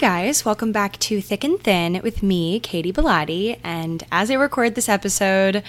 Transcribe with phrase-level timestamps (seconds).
[0.00, 3.58] guys, welcome back to Thick and Thin with me, Katy Bellotte.
[3.62, 5.62] And as I record this episode,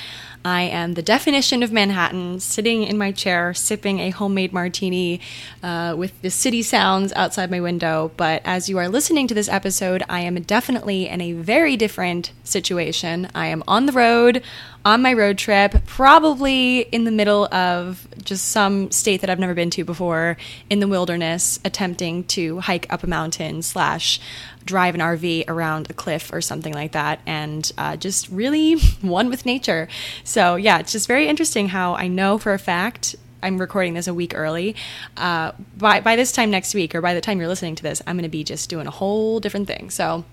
[0.46, 5.20] I am the definition of Manhattan, sitting in my chair, sipping a homemade martini
[5.62, 8.12] uh, with the city sounds outside my window.
[8.16, 12.32] But as you are listening to this episode, I am definitely in a very different
[12.46, 13.28] situation.
[13.36, 14.44] I am on the road,
[14.84, 19.54] on my road trip, probably in the middle of just some state that I've never
[19.54, 20.38] been to before,
[20.70, 24.20] in the wilderness, attempting to hike up a mountain slash
[24.66, 29.30] drive an RV around a cliff or something like that, and uh, just really one
[29.30, 29.88] with nature.
[30.24, 33.16] So, yeah, it's just very interesting how I know for a fact.
[33.44, 34.76] I'm recording this a week early.
[35.18, 38.02] Uh, by by this time next week, or by the time you're listening to this,
[38.06, 39.90] I'm going to be just doing a whole different thing.
[39.90, 40.26] So,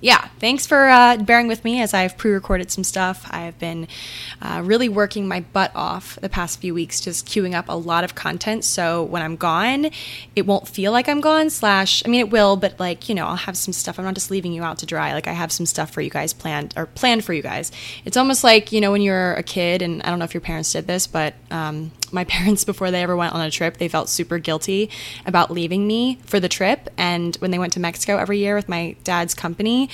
[0.00, 3.26] yeah, thanks for uh, bearing with me as I've pre recorded some stuff.
[3.30, 3.88] I've been
[4.40, 8.04] uh, really working my butt off the past few weeks, just queuing up a lot
[8.04, 8.64] of content.
[8.64, 9.90] So when I'm gone,
[10.36, 11.50] it won't feel like I'm gone.
[11.50, 13.98] Slash, I mean, it will, but like, you know, I'll have some stuff.
[13.98, 15.12] I'm not just leaving you out to dry.
[15.14, 17.72] Like, I have some stuff for you guys planned or planned for you guys.
[18.04, 20.40] It's almost like, you know, when you're a kid, and I don't know if your
[20.40, 23.88] parents did this, but um, my parents before they ever went on a trip they
[23.88, 24.90] felt super guilty
[25.26, 26.88] about leaving me for the trip.
[26.96, 29.88] And when they went to mexico every year with my dad's company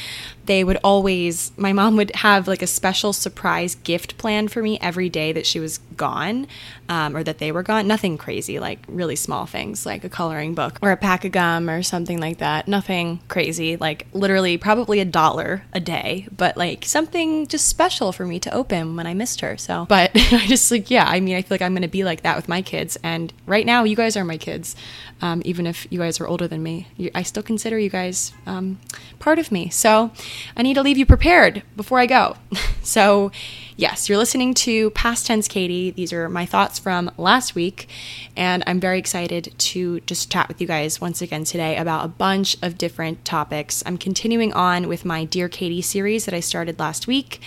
[0.47, 4.79] they would always my mom would have like a special surprise gift plan for me
[4.81, 6.47] every day that she was gone
[6.89, 7.87] um, or that they were gone.
[7.87, 11.71] Nothing crazy like really small things like a coloring book or a pack of gum
[11.71, 12.69] or something like that.
[12.69, 18.27] Nothing crazy like literally probably a dollar a day but like something just special for
[18.27, 19.87] me to open when i missed her so.
[19.89, 22.37] But i just like yeah i mean i feel like i'm gonna be like that
[22.37, 22.97] with my kids.
[23.03, 24.77] And right now you guys are my kids
[25.21, 26.89] um, even if you guys are older than me.
[26.97, 28.79] You, i still consider you guys um,
[29.19, 29.71] part of me.
[29.71, 30.13] So
[30.57, 32.37] I need to leave you prepared before I go.
[32.83, 33.33] so,
[33.77, 35.91] yes, you're listening to Past Tense Katy.
[35.91, 37.89] These are my thoughts from last week,
[38.37, 42.09] and I'm very excited to just chat with you guys once again today about a
[42.09, 43.83] bunch of different topics.
[43.87, 47.41] I'm continuing on with my Dear Katy series that I started last week.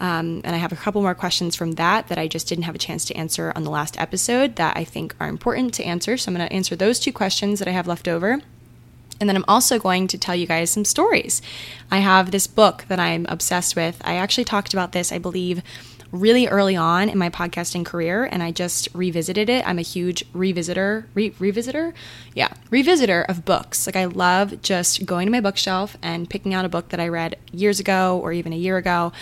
[0.00, 2.74] Um, and I have a couple more questions from that that I just didn't have
[2.74, 6.16] a chance to answer on the last episode that I think are important to answer.
[6.16, 8.40] So I'm going to answer those two questions that I have left over.
[9.20, 11.42] And then I'm also going to tell you guys some stories.
[11.90, 14.00] I have this book that I'm obsessed with.
[14.04, 15.62] I actually talked about this, I believe,
[16.12, 19.66] really early on in my podcasting career and I just revisited it.
[19.66, 21.94] I'm a huge revisitor, re- revisitor?
[22.34, 23.86] Yeah, revisitor of books.
[23.86, 27.08] Like I love just going to my bookshelf and picking out a book that I
[27.08, 29.12] read years ago or even a year ago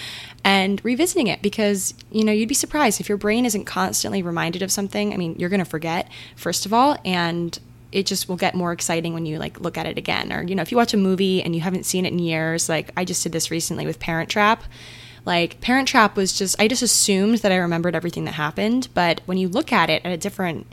[0.42, 4.62] and revisiting it because, you know, you'd be surprised if your brain isn't constantly reminded
[4.62, 5.14] of something.
[5.14, 7.56] I mean, you're going to forget first of all and
[7.92, 10.32] it just will get more exciting when you like look at it again.
[10.32, 12.68] Or you know if you watch a movie and you haven't seen it in years
[12.68, 14.64] like i just did this recently with parent trap.
[15.26, 19.20] Like parent trap was just i just assumed that i remembered everything that happened but
[19.26, 20.66] when you look at it at a different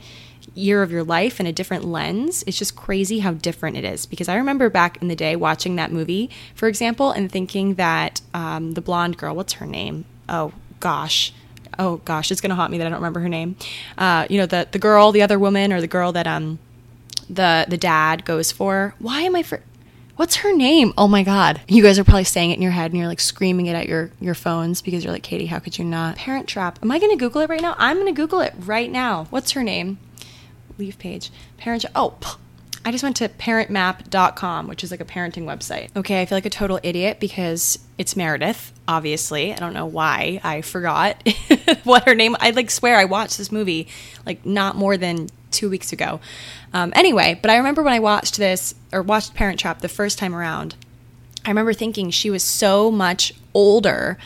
[0.54, 4.06] year of your life and a different lens it's just crazy how different it is.
[4.06, 8.20] Because i remember back in the day watching that movie for example and thinking that
[8.32, 10.04] um, the blonde girl what's her name?
[10.28, 11.32] Oh gosh.
[11.78, 13.56] Oh gosh it's gonna haunt me that i don't remember her name.
[13.98, 16.58] Uh, you know the the girl the other woman or the girl that um
[17.28, 18.94] the the dad goes for.
[18.98, 19.60] Why am I for?
[20.16, 20.92] What's her name?
[20.98, 21.60] Oh my god.
[21.68, 23.86] You guys are probably saying it in your head and you're like screaming it at
[23.86, 26.78] your your phones because you're like, "Katy, how could you not?" Parent Trap.
[26.82, 27.76] Am I to Google it right now?
[27.78, 29.26] I'm to Google it right now.
[29.30, 29.98] What's her name?
[30.76, 31.30] Leave page.
[31.56, 32.14] Parent Oh,
[32.84, 35.94] I just went to parentmap.com, which is like a parenting website.
[35.94, 39.52] Okay, I feel like a total idiot because it's Meredith, obviously.
[39.52, 41.22] I don't know why I forgot
[41.84, 42.34] what her name.
[42.40, 43.88] I like swear I watched this movie
[44.24, 46.20] like not more than two weeks ago.
[46.72, 50.18] Um, anyway, but I remember when I watched this or watched Parent Trap the first
[50.18, 50.74] time around,
[51.44, 54.18] I remember thinking she was so much older,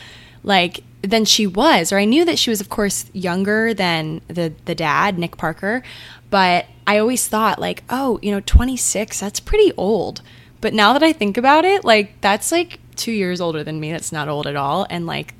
[0.43, 4.53] like than she was, or I knew that she was, of course, younger than the
[4.65, 5.83] the dad, Nick Parker,
[6.29, 10.21] but I always thought like, oh, you know, 26, that's pretty old.
[10.61, 13.91] But now that I think about it, like that's like two years older than me.
[13.91, 15.33] That's not old at all, and like,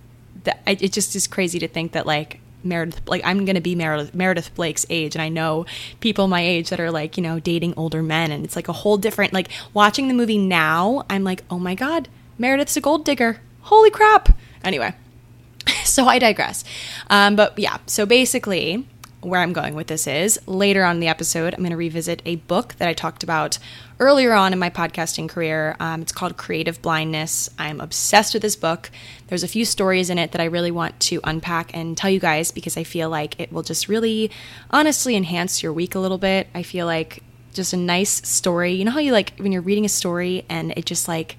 [0.65, 4.13] it just is crazy to think that like Meredith, like I'm going to be Meredith,
[4.13, 5.15] Meredith Blake's age.
[5.15, 5.65] And I know
[5.99, 8.31] people my age that are like, you know, dating older men.
[8.31, 11.75] And it's like a whole different, like watching the movie now, I'm like, oh my
[11.75, 13.41] God, Meredith's a gold digger.
[13.61, 14.35] Holy crap.
[14.63, 14.93] Anyway,
[15.83, 16.63] so I digress.
[17.09, 18.87] Um, but yeah, so basically,
[19.25, 22.21] where I'm going with this is later on in the episode, I'm going to revisit
[22.25, 23.57] a book that I talked about
[23.99, 25.75] earlier on in my podcasting career.
[25.79, 27.49] Um, it's called Creative Blindness.
[27.57, 28.89] I'm obsessed with this book.
[29.27, 32.19] There's a few stories in it that I really want to unpack and tell you
[32.19, 34.31] guys because I feel like it will just really
[34.71, 36.47] honestly enhance your week a little bit.
[36.53, 37.23] I feel like
[37.53, 38.73] just a nice story.
[38.73, 41.37] You know how you like when you're reading a story and it just like,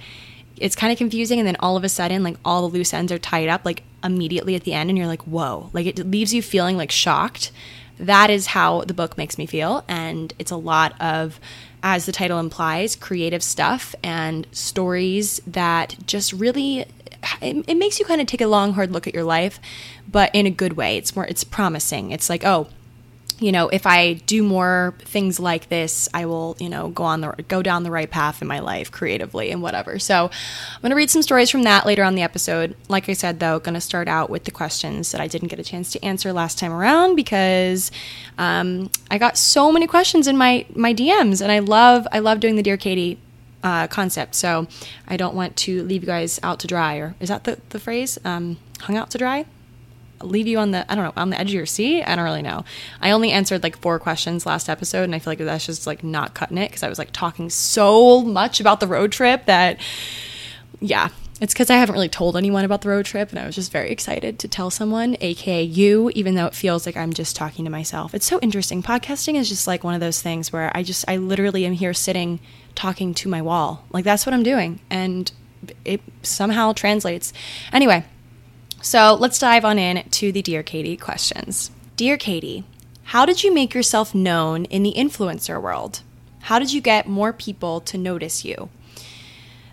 [0.56, 3.10] it's kind of confusing and then all of a sudden like all the loose ends
[3.10, 6.32] are tied up like immediately at the end and you're like whoa like it leaves
[6.32, 7.50] you feeling like shocked
[7.98, 9.84] that is how the book makes me feel.
[9.88, 11.38] And it's a lot of,
[11.82, 16.86] as the title implies, creative stuff and stories that just really.
[17.40, 19.58] It, it makes you kind of take a long, hard look at your life,
[20.10, 20.98] but in a good way.
[20.98, 22.10] It's more, it's promising.
[22.10, 22.68] It's like, oh,
[23.40, 27.20] you know, if I do more things like this, I will, you know, go on
[27.20, 29.98] the go down the right path in my life creatively and whatever.
[29.98, 32.76] So, I'm going to read some stories from that later on the episode.
[32.88, 35.58] Like I said though, going to start out with the questions that I didn't get
[35.58, 37.90] a chance to answer last time around because
[38.38, 42.40] um, I got so many questions in my my DMs, and I love I love
[42.40, 43.18] doing the Dear Katy
[43.62, 44.36] uh, concept.
[44.36, 44.68] So,
[45.08, 46.96] I don't want to leave you guys out to dry.
[46.96, 48.18] Or is that the the phrase?
[48.24, 49.46] Um, hung out to dry?
[50.24, 52.04] Leave you on the I don't know on the edge of your seat.
[52.04, 52.64] I don't really know.
[53.00, 56.02] I only answered like four questions last episode, and I feel like that's just like
[56.02, 59.78] not cutting it because I was like talking so much about the road trip that
[60.80, 61.08] yeah.
[61.40, 63.72] It's because I haven't really told anyone about the road trip, and I was just
[63.72, 67.64] very excited to tell someone, aka you, even though it feels like I'm just talking
[67.64, 68.14] to myself.
[68.14, 68.84] It's so interesting.
[68.84, 71.92] Podcasting is just like one of those things where I just, I literally am here
[71.92, 72.38] sitting
[72.76, 73.84] talking to my wall.
[73.90, 74.78] Like that's what I'm doing.
[74.88, 75.30] And
[75.84, 77.32] it somehow translates.
[77.72, 78.04] Anyway,
[78.84, 81.70] so let's dive on in to the Dear Katy questions.
[81.96, 82.64] Dear Katy,
[83.04, 86.02] how did you make yourself known in the influencer world?
[86.40, 88.68] How did you get more people to notice you?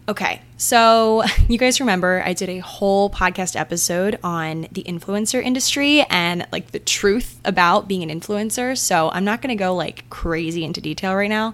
[0.07, 6.03] Okay, so you guys remember I did a whole podcast episode on the influencer industry
[6.09, 8.77] and like the truth about being an influencer.
[8.77, 11.53] So I'm not to go like crazy into detail right now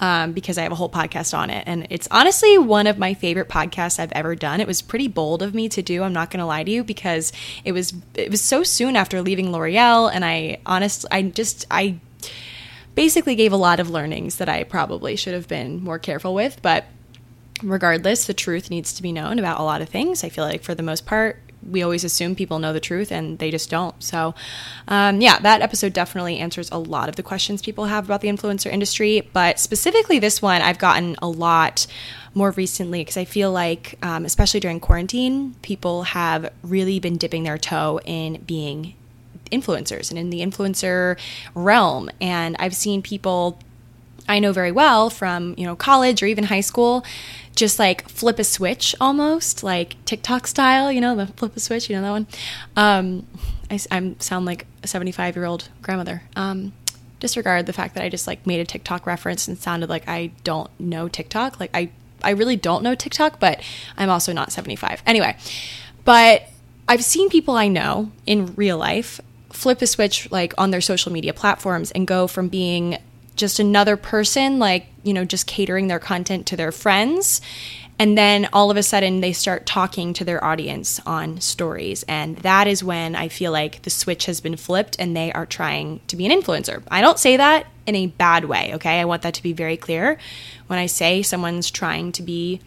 [0.00, 1.62] um, because I have a whole podcast on it.
[1.66, 4.60] And it's honestly one of my favorite podcasts I've ever done.
[4.60, 6.02] It was pretty bold of me to do.
[6.02, 7.32] I'm not going to lie to you because
[7.64, 12.00] it was it was so soon after leaving L'Oreal, and I honestly I just I
[12.94, 16.60] basically gave a lot of learnings that I probably should have been more careful with,
[16.62, 16.86] but
[17.62, 20.24] regardless, the truth needs to be known about a lot of things.
[20.24, 21.38] I feel like for the most part,
[21.68, 24.00] we always assume people know the truth and they just don't.
[24.02, 24.34] So,
[24.88, 28.28] um, yeah, that episode definitely answers a lot of the questions people have about the
[28.28, 29.28] influencer industry.
[29.32, 31.86] But specifically, this one I've gotten a lot
[32.34, 37.42] more recently because I feel like, um, especially during quarantine, people have really been dipping
[37.42, 38.94] their toe in being
[39.50, 41.18] influencers and in the influencer
[41.54, 42.10] realm.
[42.20, 43.58] And I've seen people
[44.30, 47.04] I know very well from, you know, college or even high school
[47.56, 51.90] just like flip a switch almost like TikTok style, you know, the flip a switch,
[51.90, 52.26] you know that one.
[52.76, 53.26] Um,
[53.70, 56.22] I, I sound like a 75 year old grandmother.
[56.36, 56.72] Um,
[57.18, 60.30] disregard the fact that I just like made a TikTok reference and sounded like I
[60.44, 61.60] don't know TikTok.
[61.60, 61.90] Like I,
[62.22, 63.60] I really don't know TikTok, but
[63.96, 65.02] I'm also not 75.
[65.06, 65.36] Anyway,
[66.04, 66.44] but
[66.88, 71.12] I've seen people I know in real life flip a switch like on their social
[71.12, 72.96] media platforms and go from being
[73.40, 77.40] just another person, like, you know, just catering their content to their friends.
[77.98, 82.02] And then all of a sudden they start talking to their audience on stories.
[82.04, 85.44] And that is when I feel like the switch has been flipped and they are
[85.44, 86.82] trying to be an influencer.
[86.90, 89.00] I don't say that in a bad way, okay?
[89.00, 90.18] I want that to be very clear.
[90.66, 92.60] When I say someone's trying to be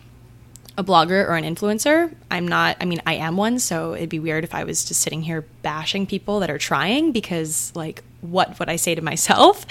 [0.78, 2.14] a blogger or an influencer.
[2.32, 5.02] I'm not, I mean, I am one, so it'd be weird if I was just
[5.02, 9.66] sitting here bashing people that are trying because, like, what would I say to myself?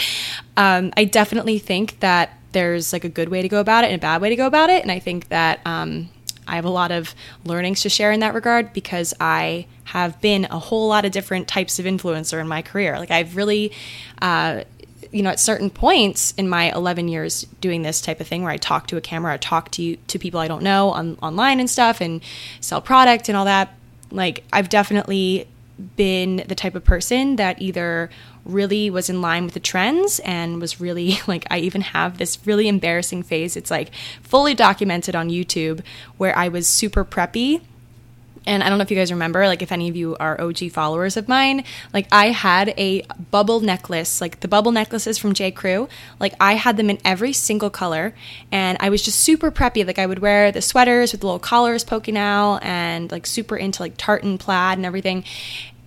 [0.57, 3.97] Um, I definitely think that there's like a good way to go about it and
[3.97, 4.83] a bad way to go about it.
[4.83, 6.11] And I think that um,
[6.47, 10.47] I have a lot of learnings to share in that regard because I have been
[10.47, 12.99] a whole lot of different types of influencer in my career.
[12.99, 13.73] Like, I've really,
[14.21, 14.65] uh,
[15.11, 18.53] you know, at certain points in my 11 years doing this type of thing where
[18.53, 21.61] I talk to a camera, I talk to to people I don't know on, online
[21.61, 22.23] and stuff and
[22.61, 23.75] sell product and all that,
[24.11, 25.49] like I've definitely
[25.97, 28.11] been the type of person that either
[28.45, 32.39] really was in line with the trends and was really like I even have this
[32.47, 33.57] really embarrassing phase.
[33.57, 33.91] It's like
[34.23, 35.83] fully documented on YouTube
[36.17, 37.61] where I was super preppy
[38.47, 40.71] and I don't know if you guys remember, like if any of you are OG
[40.73, 45.51] followers of mine, like I had a bubble necklace, like the bubble necklaces from J.
[45.51, 45.89] Crew.
[46.19, 48.15] Like I had them in every single color,
[48.51, 49.87] and I was just super preppy.
[49.87, 53.57] Like I would wear the sweaters with the little collars poking out, and like super
[53.57, 55.25] into like tartan plaid and everything.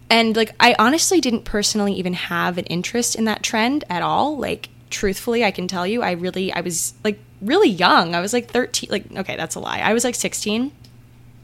[0.10, 4.38] And like I honestly didn't personally even have an interest in that trend at all.
[4.38, 8.16] Like truthfully, I can tell you, I really, I was like really young.
[8.16, 9.80] I was like 13, like, okay, that's a lie.
[9.80, 10.72] I was like 16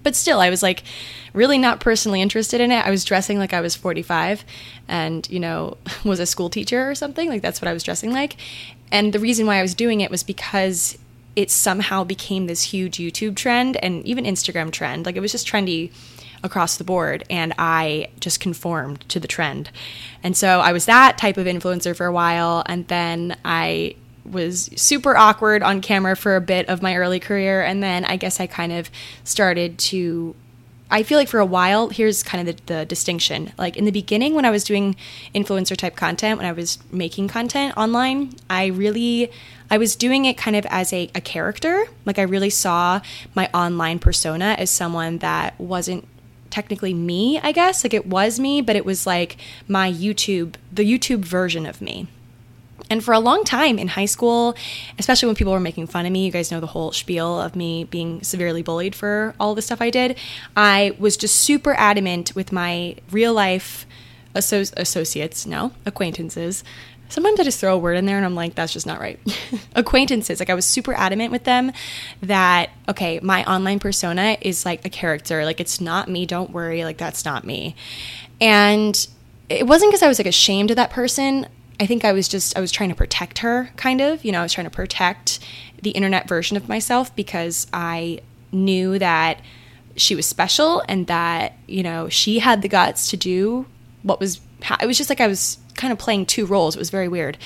[0.03, 0.83] but still, I was like
[1.33, 2.85] really not personally interested in it.
[2.85, 4.43] I was dressing like I was 45
[4.87, 7.29] and, you know, was a school teacher or something.
[7.29, 8.37] Like that's what I was dressing like.
[8.91, 10.97] And the reason why I was doing it was because
[11.35, 15.05] it somehow became this huge YouTube trend and even Instagram trend.
[15.05, 15.91] Like it was just trendy
[16.43, 19.69] across the board and I just conformed to the trend.
[20.23, 24.69] And so I was that type of influencer for a while and then I was
[24.75, 28.39] super awkward on camera for a bit of my early career and then I guess
[28.39, 28.89] I kind of
[29.23, 30.35] started to
[30.93, 33.53] I feel like for a while, here's kind of the, the, distinction.
[33.57, 34.97] Like in the beginning, when I was doing
[35.33, 39.31] influencer type content, when I was making content online, I really,
[39.69, 41.85] I was doing it kind of as a, a character.
[42.05, 42.99] Like I really saw
[43.33, 46.05] my online persona as someone that wasn't
[46.51, 47.83] technically me, I guess.
[47.83, 52.07] Like it was me, but it was like my YouTube, the YouTube version of me.
[52.89, 54.53] And for a long time in high school,
[54.99, 57.55] especially when people were making fun of me, you guys know the whole spiel of
[57.55, 60.17] me being severely bullied for all the stuff I did.
[60.57, 63.85] I was just super adamant with my real life
[64.35, 66.65] asso- associates, no, acquaintances.
[67.11, 69.19] Sometimes I just throw a word in there and I'm like, that's just not right.
[69.75, 71.71] acquaintances, like I was super adamant with them
[72.21, 75.43] that, okay, my online persona is like a character.
[75.43, 76.83] Like it's not me, don't worry.
[76.85, 77.75] Like that's not me.
[78.39, 79.07] And
[79.49, 81.47] it wasn't because I was like ashamed of that person.
[81.79, 84.23] I think I was just, I was trying to protect her, kind of.
[84.23, 85.39] You know, I was trying to protect
[85.81, 89.41] the internet version of myself because I knew that
[89.95, 93.65] she was special and that, you know, she had the guts to do
[94.03, 94.39] what was,
[94.79, 96.75] it was just like I was kind of playing two roles.
[96.75, 97.37] It was very weird.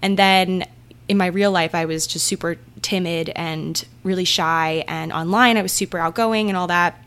[0.00, 0.66] And then
[1.08, 4.84] in my real life, I was just super timid and really shy.
[4.88, 6.98] And online, I was super outgoing and all that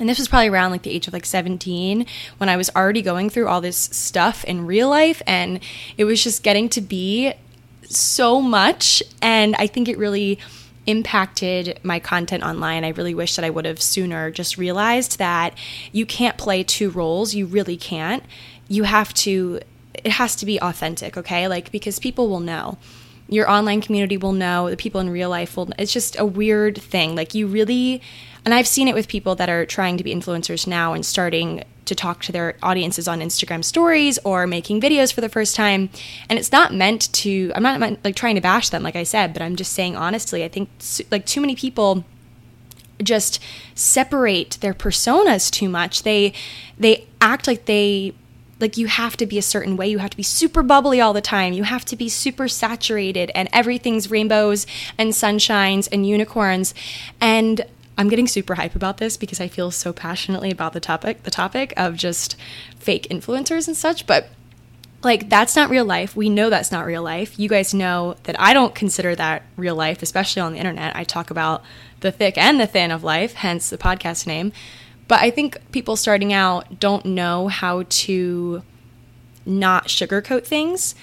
[0.00, 2.06] and this was probably around like the age of like 17
[2.38, 5.60] when I was already going through all this stuff in real life and
[5.96, 7.32] it was just getting to be
[7.84, 10.38] so much and I think it really
[10.86, 12.84] impacted my content online.
[12.84, 15.56] I really wish that I would have sooner just realized that
[15.92, 17.34] you can't play two roles.
[17.34, 18.24] You really can't.
[18.68, 19.60] You have to
[19.94, 21.48] it has to be authentic, okay?
[21.48, 22.78] Like because people will know
[23.28, 26.76] your online community will know the people in real life will it's just a weird
[26.76, 28.02] thing like you really
[28.44, 31.62] and I've seen it with people that are trying to be influencers now and starting
[31.84, 35.90] to talk to their audiences on Instagram stories or making videos for the first time.
[36.28, 39.02] And it's not meant to, I'm not meant, like trying to bash them, like I
[39.02, 40.70] said, but I'm just saying honestly, I think
[41.10, 42.04] like too many people
[43.02, 43.40] just
[43.74, 46.02] separate their personas too much.
[46.02, 46.32] They,
[46.78, 48.14] they act like they
[48.62, 51.12] like you have to be a certain way you have to be super bubbly all
[51.12, 54.66] the time you have to be super saturated and everything's rainbows
[54.96, 56.72] and sunshines and unicorns
[57.20, 57.66] and
[57.98, 61.30] I'm getting super hype about this because I feel so passionately about the topic, the
[61.30, 62.36] topic of just
[62.78, 64.30] fake influencers and such, but
[65.02, 66.16] like that's not real life.
[66.16, 67.38] We know that's not real life.
[67.38, 70.96] You guys know that I don't consider that real life, especially on the internet.
[70.96, 71.62] I talk about
[72.00, 74.52] the thick and the thin of life, hence the podcast name.
[75.08, 78.62] But I think people starting out don't know how to
[79.44, 80.94] not sugarcoat things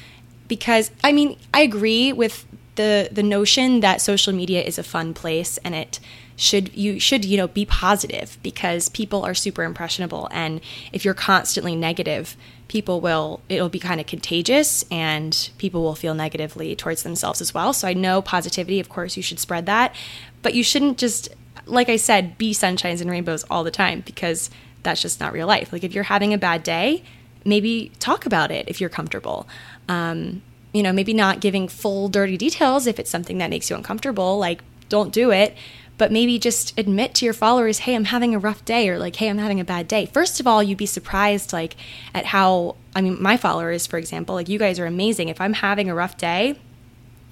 [0.48, 5.14] because I mean, I agree with the the notion that social media is a fun
[5.14, 6.00] place and it
[6.36, 10.30] should you should you know be positive because people are super impressionable.
[10.32, 10.62] And
[10.94, 12.38] if you're constantly negative
[12.70, 17.54] people will it'll be kind of contagious and people will feel negatively towards themselves as
[17.54, 17.74] well.
[17.74, 19.94] So i know positivity of course you should spread that.
[20.42, 21.30] But you shouldn't just
[21.66, 24.50] like i said be sunshines and rainbows all the time because
[24.84, 27.04] that's just not real life like if you're having a bad day
[27.46, 29.48] maybe talk about it if you're comfortable
[29.88, 30.42] um,
[30.74, 34.38] you know maybe not giving full dirty details if it's something that makes you uncomfortable
[34.38, 35.56] like don't do it
[36.00, 39.18] but maybe just admit to your followers, hey, I'm having a rough day, or like,
[39.18, 40.06] hey, I'm having a bad day.
[40.06, 41.76] First of all, you'd be surprised, like,
[42.16, 45.28] at how, I mean, my followers, for example, like, you guys are amazing.
[45.28, 46.58] If I'm having a rough day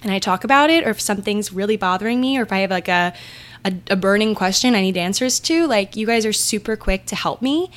[0.03, 2.69] and I talk about it, or if something's really bothering me, or if I have
[2.69, 3.13] like a,
[3.65, 7.15] a, a burning question I need answers to, like, you guys are super quick to
[7.15, 7.69] help me,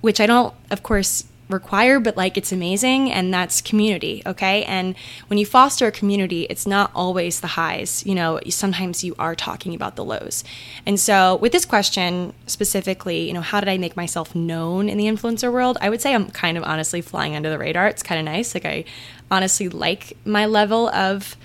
[0.00, 4.64] which I don't, of course, require, but like it's amazing, and that's community, okay?
[4.64, 4.96] And
[5.28, 9.34] when you foster a community, it's not always the highs, you know, sometimes you are
[9.34, 10.42] talking about the lows.
[10.84, 14.98] And so, with this question specifically, you know, how did I make myself known in
[14.98, 15.78] the influencer world?
[15.80, 17.86] I would say I'm kind of honestly flying under the radar.
[17.86, 18.54] It's kind of nice.
[18.54, 18.84] Like, I
[19.30, 21.36] honestly like my level of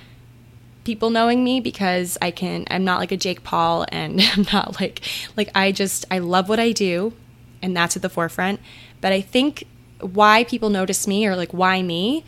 [0.83, 4.79] people knowing me because I can I'm not like a Jake Paul and I'm not
[4.79, 5.01] like
[5.37, 7.13] like I just I love what I do
[7.61, 8.59] and that's at the forefront.
[8.99, 9.65] But I think
[9.99, 12.25] why people notice me or like why me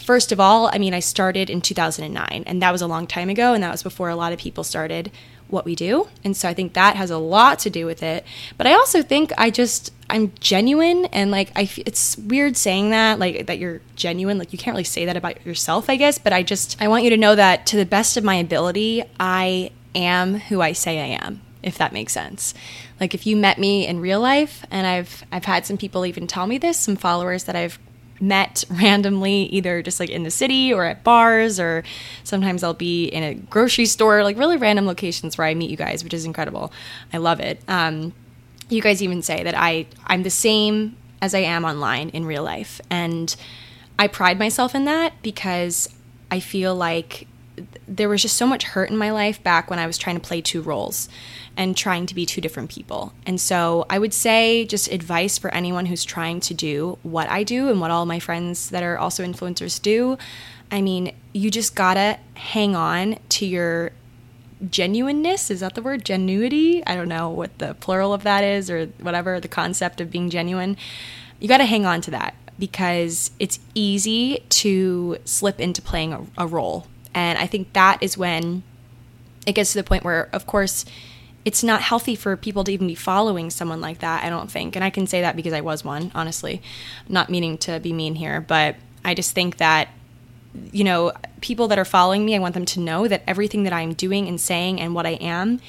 [0.00, 3.28] first of all i mean i started in 2009 and that was a long time
[3.28, 5.10] ago and that was before a lot of people started
[5.52, 6.08] what we do.
[6.24, 8.24] And so i think that has a lot to do with it.
[8.56, 13.18] But i also think i just i'm genuine and like i it's weird saying that
[13.18, 16.18] like that you're genuine like you can't really say that about yourself i guess.
[16.18, 19.04] But i just i want you to know that to the best of my ability
[19.20, 22.54] i am who i say i am if that makes sense.
[22.98, 26.26] Like if you met me in real life and I've I've had some people even
[26.26, 27.78] tell me this, some followers that I've
[28.22, 31.82] met randomly either just like in the city or at bars or
[32.24, 35.76] sometimes I'll be in a grocery store, like really random locations where I meet you
[35.76, 36.72] guys, which is incredible.
[37.12, 37.60] I love it.
[37.68, 38.14] Um,
[38.70, 42.42] you guys even say that I I'm the same as I am online in real
[42.42, 43.34] life and
[43.98, 45.88] I pride myself in that because
[46.30, 47.26] I feel like
[47.88, 50.26] there was just so much hurt in my life back when I was trying to
[50.26, 51.08] play two roles
[51.56, 53.12] and trying to be two different people.
[53.26, 57.42] And so I would say just advice for anyone who's trying to do what I
[57.42, 60.16] do and what all my friends that are also influencers do.
[60.70, 63.92] I mean, you just gotta hang on to your
[64.70, 65.50] genuineness.
[65.50, 66.04] Is that the word?
[66.04, 66.82] Genuity?
[66.86, 70.30] I don't know what the plural of that is or whatever, the concept of being
[70.30, 70.76] genuine.
[71.40, 76.46] You gotta hang on to that because it's easy to slip into playing a, a
[76.46, 76.86] role.
[77.14, 78.62] And I think that is when
[79.46, 80.84] it gets to the point where, of course,
[81.44, 84.76] it's not healthy for people to even be following someone like that, I don't think.
[84.76, 86.62] And I can say that because I was one, honestly.
[87.08, 89.88] Not meaning to be mean here, but I just think that,
[90.70, 93.72] you know, people that are following me, I want them to know that everything that
[93.72, 95.60] I'm doing and saying and what I am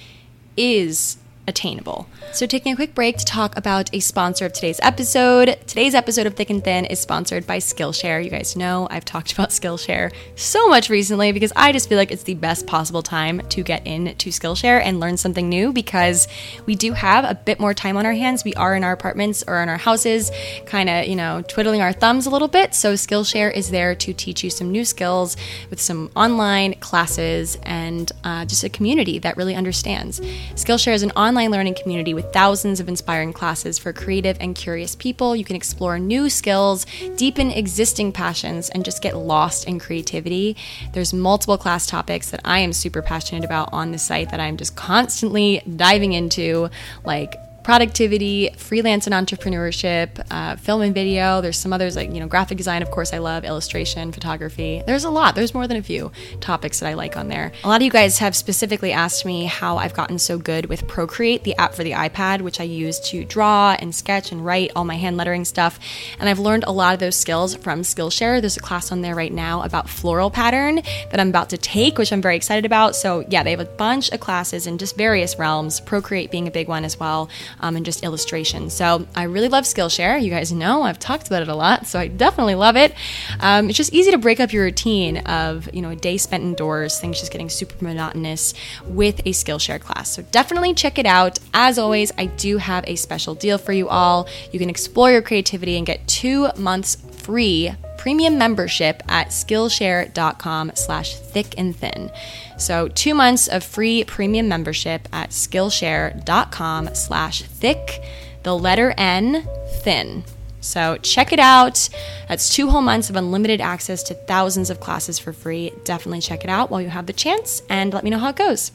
[0.55, 2.07] is attainable.
[2.31, 5.57] So, taking a quick break to talk about a sponsor of today's episode.
[5.67, 8.23] Today's episode of Thick and Thin is sponsored by Skillshare.
[8.23, 12.11] You guys know I've talked about Skillshare so much recently because I just feel like
[12.11, 16.27] it's the best possible time to get into Skillshare and learn something new because
[16.65, 18.43] we do have a bit more time on our hands.
[18.43, 20.31] We are in our apartments or in our houses,
[20.65, 22.73] kind of, you know, twiddling our thumbs a little bit.
[22.73, 25.37] So, Skillshare is there to teach you some new skills
[25.69, 30.19] with some online classes and uh, just a community that really understands.
[30.55, 34.53] Skillshare is an online online learning community with thousands of inspiring classes for creative and
[34.53, 35.35] curious people.
[35.35, 36.85] You can explore new skills,
[37.15, 40.55] deepen existing passions, and just get lost in creativity.
[40.91, 44.57] There's multiple class topics that I am super passionate about on the site that I'm
[44.57, 46.69] just constantly diving into,
[47.03, 51.41] like productivity, freelance and entrepreneurship, uh, film and video.
[51.41, 54.83] There's some others like, you know, graphic design, of course, I love, illustration, photography.
[54.85, 55.35] There's a lot.
[55.35, 57.53] There's more than a few topics that I like on there.
[57.63, 60.87] A lot of you guys have specifically asked me how I've gotten so good with
[60.87, 64.71] Procreate, the app for the iPad, which I use to draw and sketch and write
[64.75, 65.79] all my hand lettering stuff.
[66.19, 68.41] And I've learned a lot of those skills from Skillshare.
[68.41, 71.97] There's a class on there right now about floral pattern that I'm about to take,
[71.97, 72.95] which I'm very excited about.
[72.95, 76.51] So, yeah, they have a bunch of classes in just various realms, Procreate being a
[76.51, 77.29] big one as well
[77.59, 78.69] um, and just illustration.
[78.69, 80.21] So I really love Skillshare.
[80.21, 82.93] You guys know I've talked about it a lot, so I definitely love it.
[83.39, 86.43] Um, it's just easy to break up your routine of you know a day spent
[86.43, 88.53] indoors, things just getting super monotonous
[88.85, 90.09] with a Skillshare class.
[90.09, 91.39] So definitely check it out.
[91.53, 94.27] As always, I do have a special deal for you all.
[94.51, 101.15] You can explore your creativity and get two months free premium membership at skillshare.com slash
[101.15, 102.11] thick and thin.
[102.57, 108.03] So two months of free premium membership at skillshare.com slash thick,
[108.43, 109.47] the letter N,
[109.83, 110.25] thin.
[110.59, 111.87] So check it out.
[112.27, 115.71] That's two whole months of unlimited access to thousands of classes for free.
[115.85, 118.35] Definitely check it out while you have the chance and let me know how it
[118.35, 118.73] goes.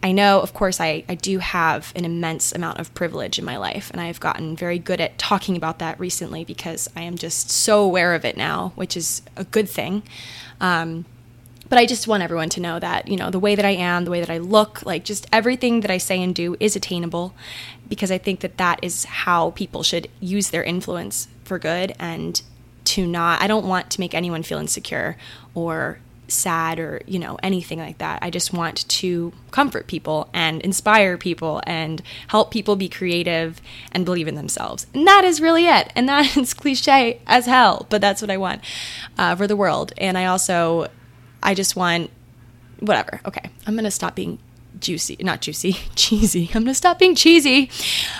[0.00, 3.56] I know, of course, I, I do have an immense amount of privilege in my
[3.56, 7.16] life, and I have gotten very good at talking about that recently because I am
[7.16, 10.04] just so aware of it now, which is a good thing.
[10.60, 11.04] Um,
[11.68, 14.04] but I just want everyone to know that, you know, the way that I am,
[14.04, 17.34] the way that I look, like just everything that I say and do is attainable
[17.88, 22.40] because I think that that is how people should use their influence for good and
[22.84, 25.18] to not, I don't want to make anyone feel insecure
[25.54, 28.18] or sad or you know anything like that.
[28.22, 33.60] I just want to comfort people and inspire people and help people be creative
[33.92, 34.86] and believe in themselves.
[34.94, 35.92] And that is really it.
[35.96, 38.62] And that is cliche as hell but that's what i want
[39.16, 39.92] uh, for the world.
[39.98, 40.88] And i also
[41.42, 42.10] i just want
[42.80, 43.20] whatever.
[43.24, 43.50] Okay.
[43.66, 44.38] I'm gonna stop being
[44.80, 46.50] juicy not juicy cheesy.
[46.54, 47.70] I'm gonna stop being cheesy.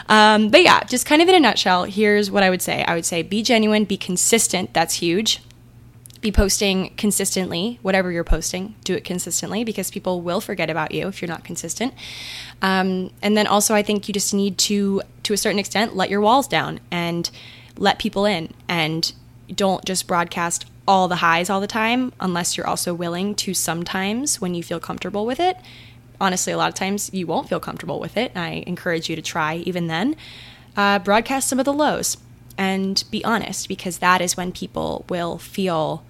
[0.09, 2.85] Um, but yeah just kind of in a nutshell here's what i would say.
[2.85, 4.75] I would say be genuine be consistent.
[4.75, 5.41] That's huge
[6.21, 11.07] be posting consistently, whatever you're posting, do it consistently because people will forget about you
[11.07, 11.95] if you're not consistent.
[12.61, 16.11] Um, and then also, I think you just need to, to a certain extent, let
[16.11, 17.31] your walls down and
[17.77, 19.13] let people in and
[19.55, 24.41] don't just broadcast all the highs all the time unless you're also willing to sometimes,
[24.41, 25.57] when you feel comfortable with it.
[26.21, 28.33] Honestly, a lot of times you won't feel comfortable with it.
[28.35, 30.17] I encourage you to try even then.
[30.77, 32.17] Uh, broadcast some of the lows
[32.57, 36.03] and be honest because that is when people will feel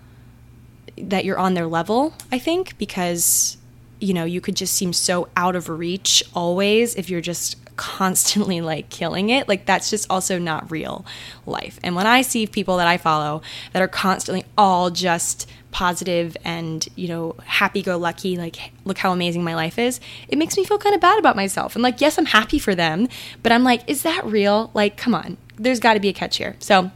[1.05, 3.57] that you're on their level, I think, because
[4.01, 8.61] you know, you could just seem so out of reach always if you're just constantly
[8.61, 9.49] like killing it.
[9.49, 11.05] Like that's just also not real
[11.47, 11.79] life.
[11.83, 16.87] And when I see people that I follow that are constantly all just positive and,
[16.97, 20.65] you know, happy go lucky, like look how amazing my life is, it makes me
[20.65, 21.75] feel kind of bad about myself.
[21.75, 23.09] And like, yes, I'm happy for them,
[23.43, 24.71] but I'm like, is that real?
[24.75, 25.37] Like, come on.
[25.57, 26.57] There's got to be a catch here.
[26.61, 26.91] So,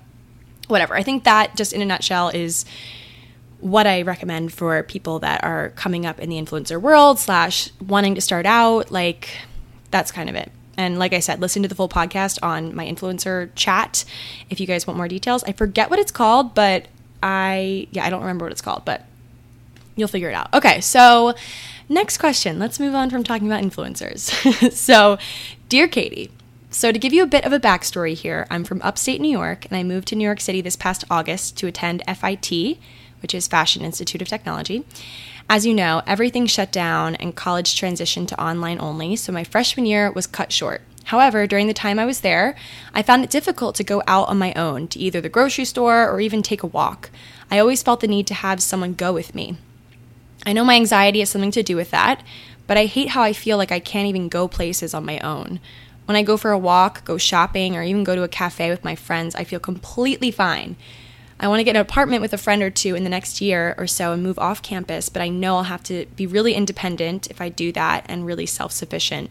[0.69, 0.95] whatever.
[0.95, 2.65] I think that just in a nutshell is
[3.63, 8.17] what I recommend for people that are coming up in the influencer world slash wanting
[8.17, 8.91] to start out.
[8.91, 9.39] Like
[9.91, 10.51] that's kind of it.
[10.77, 14.05] And like I said, listen to the full podcast on my influencer chat
[14.51, 15.45] if you guys want more details.
[15.45, 16.89] I forget what it's called, but
[17.23, 19.05] I yeah, I don't remember what it's called, but
[19.95, 20.53] you'll figure it out.
[20.53, 21.35] Okay, so
[21.89, 22.59] next question.
[22.59, 24.73] Let's move on from talking about influencers.
[24.73, 25.19] so,
[25.69, 26.31] dear Katy,
[26.73, 29.67] so, to give you a bit of a backstory here, I'm from upstate New York
[29.67, 32.79] and I moved to New York City this past August to attend FIT,
[33.23, 34.85] which is Fashion Institute of Technology.
[35.49, 39.87] As you know, everything shut down and college transitioned to online only, so my freshman
[39.87, 40.83] year was cut short.
[41.05, 42.55] However, during the time I was there,
[42.95, 46.09] I found it difficult to go out on my own to either the grocery store
[46.09, 47.11] or even take a walk.
[47.51, 49.57] I always felt the need to have someone go with me.
[50.47, 52.23] I know my anxiety has something to do with that,
[52.67, 55.61] but I hate how I feel like I can't even go places on my own.
[56.07, 58.85] When I go for a walk, go shopping, or even go to a cafe with
[58.85, 60.77] my friends, I feel completely fine.
[61.43, 63.75] I want to get an apartment with a friend or two in the next year
[63.77, 67.29] or so and move off campus, but I know I'll have to be really independent
[67.31, 69.31] if I do that and really self sufficient.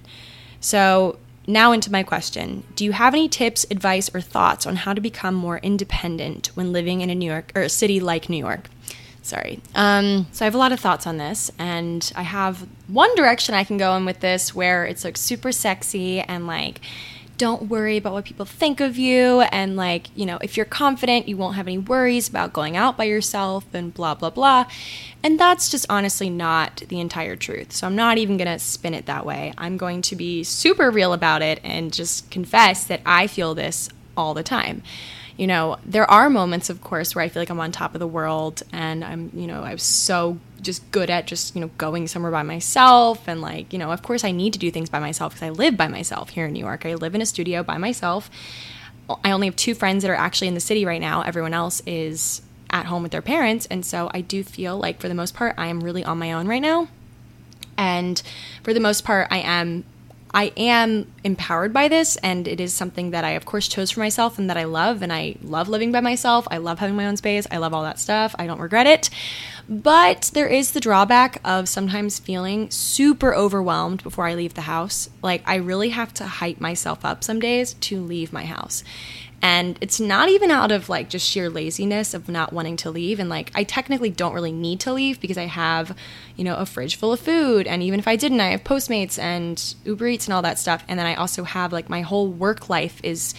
[0.60, 4.94] So, now into my question Do you have any tips, advice, or thoughts on how
[4.94, 8.38] to become more independent when living in a New York or a city like New
[8.38, 8.70] York?
[9.24, 9.62] Sorry.
[9.76, 13.56] Um, so I have a lot of thoughts on this, and I have one direction
[13.56, 16.82] I can go in with this where it's like super sexy and like
[17.42, 21.28] don't worry about what people think of you and like you know if you're confident
[21.28, 24.64] you won't have any worries about going out by yourself and blah blah blah.
[25.24, 27.72] And that's just honestly not the entire truth.
[27.72, 29.56] So i'm not even going to spin it that way.
[29.58, 33.90] I'm going to be super real about it and just confess that i feel this
[34.16, 34.84] all the time
[35.42, 38.00] you know, there are moments, of course, where I feel like I'm on top of
[38.00, 41.72] the world and I'm, you know, I was so just good at just, you know,
[41.80, 43.28] going somewhere by myself.
[43.28, 45.50] And like, you know, of course, I need to do things by myself because I
[45.50, 46.86] live by myself here in New York.
[46.86, 48.30] I live in a studio by myself.
[49.24, 51.24] I only have two friends that are actually in the city right now.
[51.24, 53.66] Everyone else is at home with their parents.
[53.66, 56.34] And so I do feel like, for the most part, I am really on my
[56.34, 56.88] own right now.
[57.80, 58.22] And
[58.62, 59.86] for the most part, I am
[60.34, 64.00] I am empowered by this, and it is something that I, of course, chose for
[64.00, 65.02] myself and that I love.
[65.02, 66.48] And I love living by myself.
[66.50, 67.46] I love having my own space.
[67.52, 68.34] I love all that stuff.
[68.40, 69.10] I don't regret it.
[69.68, 75.10] But there is the drawback of sometimes feeling super overwhelmed before I leave the house.
[75.22, 78.84] Like, I really have to hype myself up some days to leave my house.
[79.42, 83.20] And it's not even out of like just sheer laziness of not wanting to leave.
[83.20, 85.98] And like, I technically don't really need to leave because I have,
[86.36, 87.66] you know, a fridge full of food.
[87.66, 90.84] And even if I didn't, I have Postmates and Uber Eats and all that stuff.
[90.88, 93.34] And then I also have like my whole work life is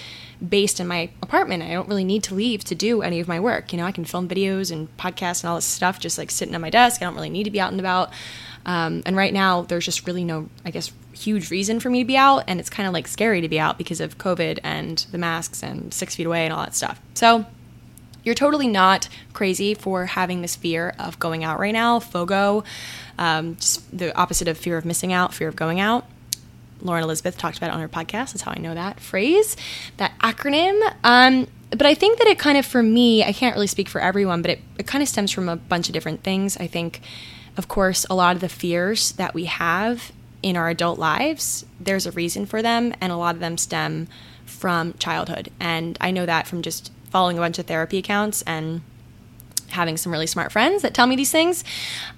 [0.47, 1.63] based in my apartment.
[1.63, 3.73] I don't really need to leave to do any of my work.
[3.73, 6.55] You know, I can film videos and podcasts and all this stuff just like sitting
[6.55, 7.01] at my desk.
[7.01, 8.13] I don't really need to be out and about.
[8.65, 12.07] Um, and right now, there's just really no, I guess, huge reason for me to
[12.07, 12.45] be out.
[12.47, 15.63] And it's kind of like scary to be out because of COVID and the masks
[15.63, 17.01] and six feet away and all that stuff.
[17.15, 17.47] So,
[18.25, 21.99] you're totally not crazy for having this fear of going out right now.
[21.99, 22.65] FOGO,
[23.19, 26.07] um, just the opposite of fear of missing out, fear of going out.
[26.81, 28.33] Lauren Elizabeth talked about it on her podcast.
[28.33, 29.57] That's how I know that phrase,
[29.97, 30.81] that acronym.
[31.05, 34.01] Um, but I think that it kind of, for me, I can't really speak for
[34.01, 36.57] everyone, but it, it kind of stems from a bunch of different things.
[36.57, 37.01] I think
[37.57, 40.13] of course, a lot of the fears that we have
[40.43, 44.09] in our adult lives, there's a reason for them, and a lot of them stem
[44.45, 45.51] from childhood.
[45.61, 48.83] And I know that from just following a bunch of therapy accounts and
[49.73, 51.65] having some really smart friends that tell me these things.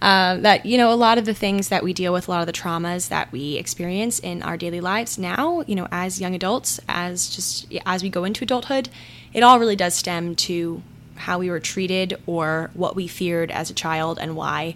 [0.03, 2.41] Uh, that, you know, a lot of the things that we deal with, a lot
[2.41, 6.35] of the traumas that we experience in our daily lives now, you know, as young
[6.35, 8.89] adults, as just as we go into adulthood,
[9.33, 10.83] it all really does stem to
[11.17, 14.75] how we were treated or what we feared as a child and why.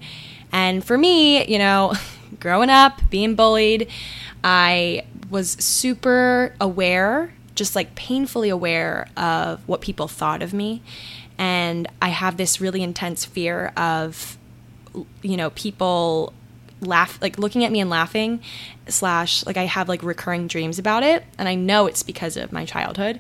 [0.53, 1.95] And for me, you know,
[2.41, 3.89] growing up, being bullied,
[4.43, 10.83] I was super aware, just like painfully aware of what people thought of me.
[11.37, 14.39] And I have this really intense fear of,
[15.23, 16.33] you know, people
[16.81, 18.41] laugh like looking at me and laughing
[18.87, 22.53] slash like i have like recurring dreams about it and i know it's because of
[22.53, 23.19] my childhood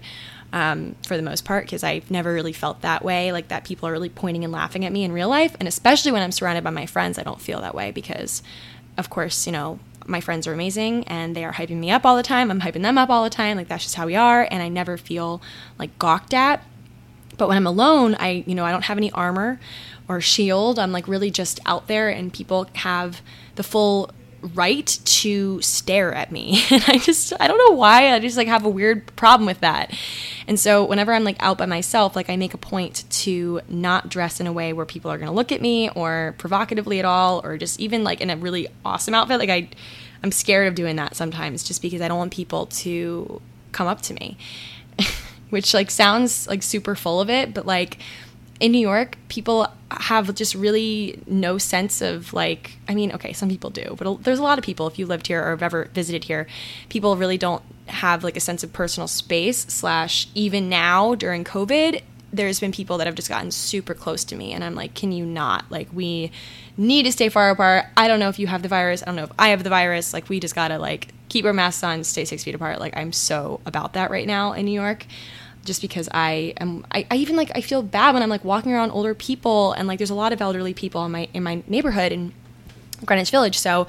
[0.53, 3.89] um, for the most part because I've never really felt that way, like that people
[3.89, 5.55] are really pointing and laughing at me in real life.
[5.59, 8.43] And especially when I'm surrounded by my friends, I don't feel that way because,
[8.97, 12.17] of course, you know, my friends are amazing and they are hyping me up all
[12.17, 12.51] the time.
[12.51, 13.57] I'm hyping them up all the time.
[13.57, 14.49] Like that's just how we are.
[14.51, 15.43] And I never feel
[15.79, 16.65] like gawked at.
[17.37, 19.61] But when I'm alone, I, you know, I don't have any armor
[20.09, 20.79] or shield.
[20.79, 23.21] I'm like really just out there and people have
[23.57, 24.11] the full
[24.55, 26.63] right to stare at me.
[26.71, 29.61] And i just i don't know why i just like have a weird problem with
[29.61, 29.93] that.
[30.47, 34.09] And so whenever i'm like out by myself like i make a point to not
[34.09, 37.05] dress in a way where people are going to look at me or provocatively at
[37.05, 39.39] all or just even like in a really awesome outfit.
[39.39, 39.69] Like i
[40.23, 43.41] i'm scared of doing that sometimes just because i don't want people to
[43.73, 44.37] come up to me
[45.51, 47.99] which like sounds like super full of it but like
[48.61, 53.49] in New York, people have just really no sense of like, I mean, okay, some
[53.49, 55.89] people do, but there's a lot of people, if you lived here or have ever
[55.95, 56.47] visited here,
[56.89, 62.03] people really don't have like a sense of personal space, slash, even now during COVID,
[62.33, 65.13] there's been people that have just gotten super close to me and I'm like, can
[65.13, 65.65] you not?
[65.71, 66.31] Like we
[66.77, 67.87] need to stay far apart.
[67.97, 69.03] I don't know if you have the virus.
[69.03, 70.13] I don't know if I have the virus.
[70.13, 72.81] Like we just gotta like keep our masks on, stay six feet apart.
[72.81, 75.07] Like I'm so about that right now in New York.
[75.69, 78.73] Just because I am I, I even like I feel bad when I'm like walking
[78.73, 81.63] around older people and like there's a lot of elderly people in my in my
[81.69, 82.33] neighborhood and
[83.05, 83.59] Greenwich Village.
[83.59, 83.87] So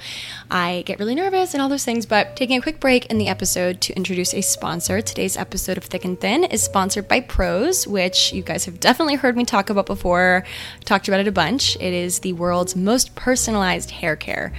[0.50, 2.06] I get really nervous and all those things.
[2.06, 5.00] But taking a quick break in the episode to introduce a sponsor.
[5.00, 9.16] Today's episode of Thick and Thin is sponsored by Prose, which you guys have definitely
[9.16, 10.44] heard me talk about before.
[10.84, 11.76] Talked about it a bunch.
[11.76, 14.52] It is the world's most personalized hair care.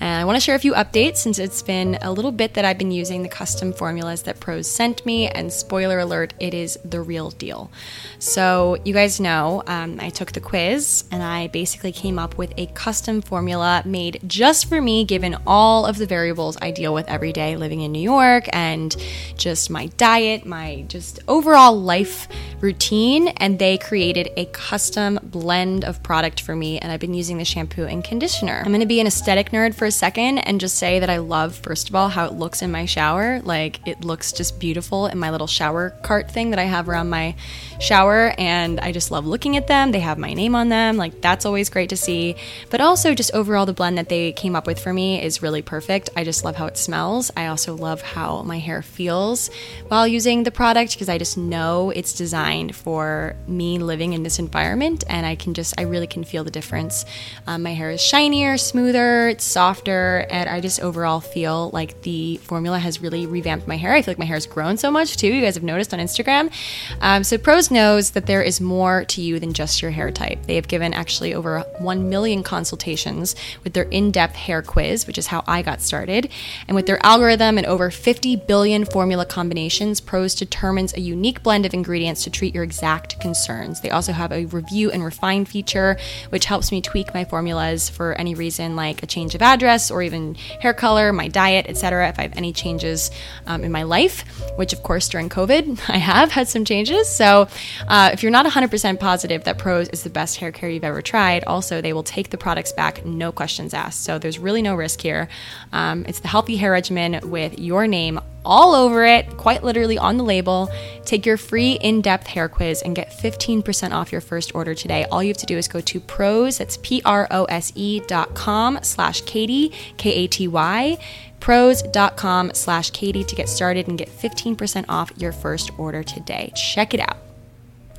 [0.00, 2.64] And I want to share a few updates since it's been a little bit that
[2.64, 5.28] I've been using the custom formulas that Prose sent me.
[5.28, 7.70] And spoiler alert, it is the real deal.
[8.18, 12.52] So, you guys know um, I took the quiz and I basically came up with
[12.56, 17.08] a custom formula made just for me, given all of the variables I deal with
[17.08, 18.94] every day living in New York and
[19.36, 22.28] just my diet, my just overall life
[22.60, 23.28] routine.
[23.28, 26.78] And they created a custom blend of product for me.
[26.78, 28.62] And I've been using the shampoo and conditioner.
[28.64, 31.10] I'm going to be an aesthetic nerd for for a second and just say that
[31.10, 33.42] I love, first of all, how it looks in my shower.
[33.42, 37.10] Like, it looks just beautiful in my little shower cart thing that I have around
[37.10, 37.36] my
[37.80, 38.32] shower.
[38.38, 39.92] And I just love looking at them.
[39.92, 40.96] They have my name on them.
[40.96, 42.36] Like, that's always great to see.
[42.70, 45.60] But also, just overall, the blend that they came up with for me is really
[45.60, 46.08] perfect.
[46.16, 47.30] I just love how it smells.
[47.36, 49.50] I also love how my hair feels
[49.88, 54.38] while using the product because I just know it's designed for me living in this
[54.38, 55.04] environment.
[55.10, 57.04] And I can just, I really can feel the difference.
[57.46, 62.02] Um, my hair is shinier, smoother, it's soft softer, and I just overall feel like
[62.02, 63.92] the formula has really revamped my hair.
[63.92, 65.26] I feel like my hair has grown so much too.
[65.26, 66.52] You guys have noticed on Instagram.
[67.00, 70.46] Um, so Prose knows that there is more to you than just your hair type.
[70.46, 73.34] They have given actually over 1 million consultations
[73.64, 76.30] with their in depth hair quiz, which is how I got started.
[76.68, 81.66] And with their algorithm and over 50 billion formula combinations, Prose determines a unique blend
[81.66, 83.80] of ingredients to treat your exact concerns.
[83.80, 85.96] They also have a review and refine feature,
[86.28, 89.90] which helps me tweak my formulas for any reason like a change of address address
[89.90, 92.08] or even hair color, my diet, etc.
[92.10, 93.10] If I have any changes
[93.46, 94.22] um, in my life,
[94.56, 97.08] which of course during COVID I have had some changes.
[97.08, 97.48] So
[97.88, 101.00] uh, if you're not 100% positive that Prose is the best hair care you've ever
[101.00, 104.04] tried, also they will take the products back, no questions asked.
[104.04, 105.28] So there's really no risk here.
[105.72, 110.16] Um, it's the healthy hair regimen with your name all over it, quite literally on
[110.16, 110.70] the label.
[111.04, 115.04] Take your free in depth hair quiz and get 15% off your first order today.
[115.10, 118.00] All you have to do is go to prose, that's P R O S E
[118.06, 120.98] dot com slash Katy, K A T Y,
[121.40, 126.52] prose.com slash Katy to get started and get 15% off your first order today.
[126.54, 127.18] Check it out.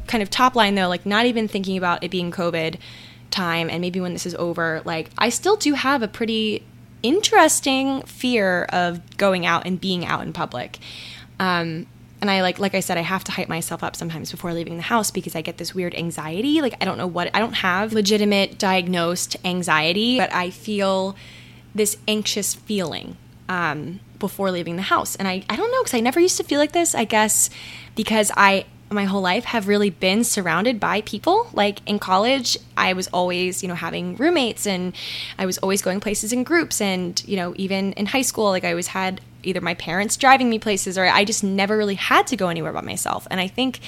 [0.07, 2.77] Kind of top line though, like not even thinking about it being COVID
[3.31, 6.63] time and maybe when this is over, like I still do have a pretty
[7.05, 10.79] interesting fear of going out and being out in public.
[11.39, 11.85] Um,
[12.21, 14.77] and I like like I said I have to hype myself up sometimes before leaving
[14.77, 17.53] the house because I get this weird anxiety like I don't know what I don't
[17.53, 21.15] have legitimate diagnosed anxiety but I feel
[21.75, 25.99] this anxious feeling um, before leaving the house and I I don't know because I
[25.99, 27.49] never used to feel like this I guess
[27.95, 31.49] because I my whole life have really been surrounded by people.
[31.53, 34.95] Like in college, I was always, you know, having roommates and
[35.37, 36.81] I was always going places in groups.
[36.81, 40.49] And, you know, even in high school, like I always had either my parents driving
[40.49, 43.27] me places or I just never really had to go anywhere by myself.
[43.31, 43.79] And I think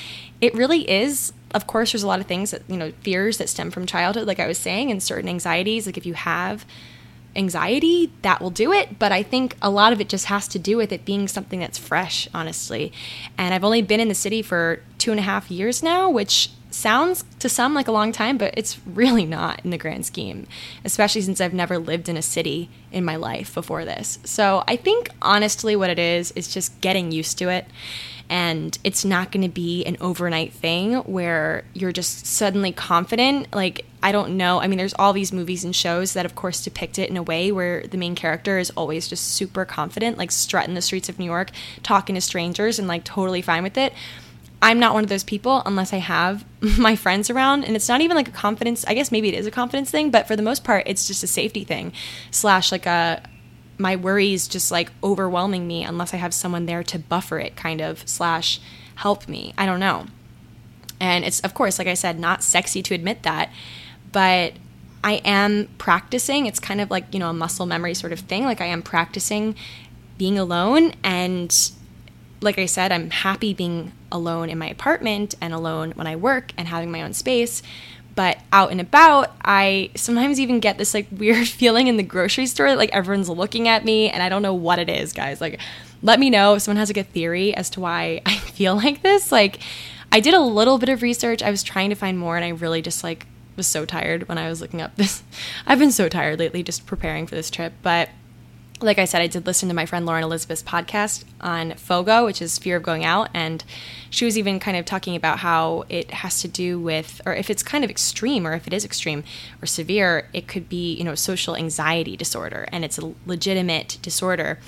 [0.41, 3.49] it really is, of course, there's a lot of things that, you know, fears that
[3.49, 5.85] stem from childhood, like I was saying, and certain anxieties.
[5.85, 6.65] Like if you have,
[7.37, 8.99] anxiety, that will do it.
[8.99, 11.59] But I think a lot of it just has to do with it being something
[11.59, 12.91] that's fresh, honestly.
[13.37, 16.49] And I've only been in the city for two and a half years now, which
[16.69, 20.47] sounds to some like a long time, but it's really not in the grand scheme,
[20.83, 24.19] especially since I've never lived in a city in my life before this.
[24.23, 27.65] So I think honestly, what it is, is just getting used to it
[28.29, 33.85] and it's not going to be an overnight thing where you're just suddenly confident like
[34.07, 36.97] i don't know i mean there's all these movies and shows that of course depict
[36.97, 40.75] it in a way where the main character is always just super confident like strutting
[40.75, 41.51] the streets of new york
[41.83, 43.93] talking to strangers and like totally fine with it
[44.61, 46.43] I'm not one of those people unless I have
[46.79, 47.63] my friends around.
[47.63, 50.09] And it's not even like a confidence, I guess maybe it is a confidence thing,
[50.09, 51.93] but for the most part, it's just a safety thing,
[52.31, 53.21] slash, like a,
[53.77, 57.81] my worries just like overwhelming me unless I have someone there to buffer it, kind
[57.81, 58.59] of, slash,
[58.95, 59.53] help me.
[59.57, 60.07] I don't know.
[60.99, 63.51] And it's, of course, like I said, not sexy to admit that,
[64.11, 64.53] but
[65.03, 66.45] I am practicing.
[66.45, 68.43] It's kind of like, you know, a muscle memory sort of thing.
[68.43, 69.55] Like I am practicing
[70.17, 70.93] being alone.
[71.03, 71.55] And
[72.41, 76.51] like I said, I'm happy being alone in my apartment and alone when I work
[76.57, 77.61] and having my own space
[78.15, 82.47] but out and about i sometimes even get this like weird feeling in the grocery
[82.47, 85.59] store like everyone's looking at me and i don't know what it is guys like
[86.01, 89.03] let me know if someone has like a theory as to why i feel like
[89.03, 89.59] this like
[90.11, 91.43] I did a little bit of research.
[91.43, 93.25] I was trying to find more, and I really just like
[93.57, 95.23] was so tired when I was looking up this.
[95.67, 98.09] I've been so tired lately just preparing for this trip, but
[98.81, 102.41] like I said, I did listen to my friend Lauren Elizabeth's podcast on FOGO, which
[102.41, 103.29] is fear of going out.
[103.33, 103.63] And
[104.09, 107.49] she was even kind of talking about how it has to do with, or if
[107.49, 109.23] it's kind of extreme, or if it is extreme
[109.61, 112.67] or severe, it could be, you know, social anxiety disorder.
[112.71, 114.59] And it's a legitimate disorder.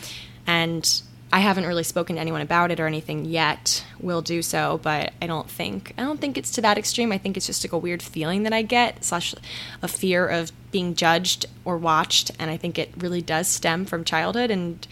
[0.47, 3.85] And I haven't really spoken to anyone about it or anything yet.
[3.99, 7.11] Will do so, but I don't think I don't think it's to that extreme.
[7.11, 9.35] I think it's just like a weird feeling that I get, slash
[9.81, 14.03] a fear of being judged or watched, and I think it really does stem from
[14.03, 14.87] childhood and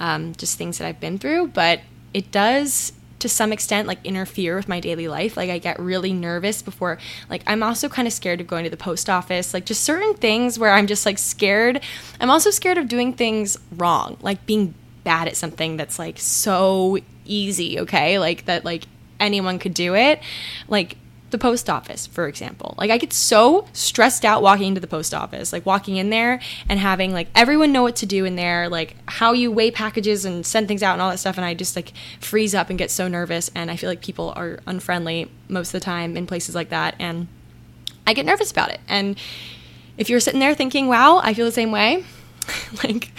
[0.00, 1.48] um, just things that I've been through.
[1.48, 1.80] But
[2.14, 6.12] it does to some extent like interfere with my daily life like i get really
[6.12, 6.98] nervous before
[7.30, 10.12] like i'm also kind of scared of going to the post office like just certain
[10.14, 11.80] things where i'm just like scared
[12.18, 14.74] i'm also scared of doing things wrong like being
[15.04, 18.18] bad at something that's like so easy, okay?
[18.18, 18.84] Like that like
[19.20, 20.20] anyone could do it.
[20.68, 20.96] Like
[21.32, 22.74] the post office, for example.
[22.78, 26.40] Like I get so stressed out walking into the post office, like walking in there
[26.68, 30.24] and having like everyone know what to do in there, like how you weigh packages
[30.24, 32.78] and send things out and all that stuff and I just like freeze up and
[32.78, 36.26] get so nervous and I feel like people are unfriendly most of the time in
[36.26, 37.26] places like that and
[38.06, 38.80] I get nervous about it.
[38.86, 39.18] And
[39.96, 42.04] if you're sitting there thinking, "Wow, I feel the same way."
[42.84, 43.10] like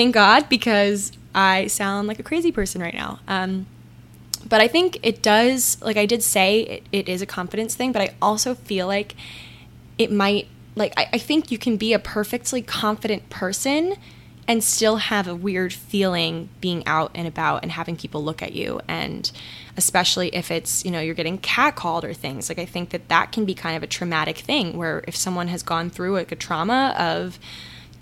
[0.00, 3.20] thank God because I sound like a crazy person right now.
[3.28, 3.66] Um,
[4.48, 7.92] but I think it does, like I did say, it, it is a confidence thing,
[7.92, 9.14] but I also feel like
[9.98, 13.96] it might, like, I, I think you can be a perfectly confident person
[14.48, 18.54] and still have a weird feeling being out and about and having people look at
[18.54, 19.30] you and
[19.76, 23.30] especially if it's you know you're getting catcalled or things like i think that that
[23.30, 26.36] can be kind of a traumatic thing where if someone has gone through like a
[26.36, 27.38] trauma of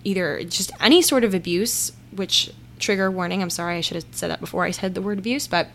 [0.08, 4.30] either just any sort of abuse, which trigger warning, I'm sorry, I should have said
[4.30, 5.68] that before I said the word abuse, but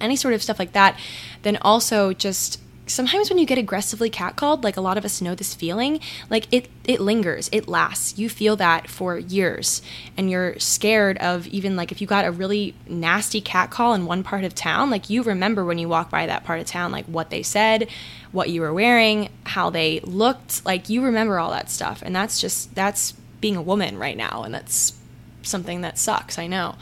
[0.00, 0.98] any sort of stuff like that,
[1.42, 5.34] then also just sometimes when you get aggressively catcalled, like a lot of us know
[5.34, 8.18] this feeling, like it it lingers, it lasts.
[8.18, 9.82] You feel that for years,
[10.16, 14.22] and you're scared of even like if you got a really nasty catcall in one
[14.22, 17.06] part of town, like you remember when you walk by that part of town, like
[17.06, 17.88] what they said,
[18.32, 22.40] what you were wearing, how they looked, like you remember all that stuff, and that's
[22.40, 24.94] just that's being a woman right now, and that's
[25.42, 26.38] something that sucks.
[26.38, 26.76] I know.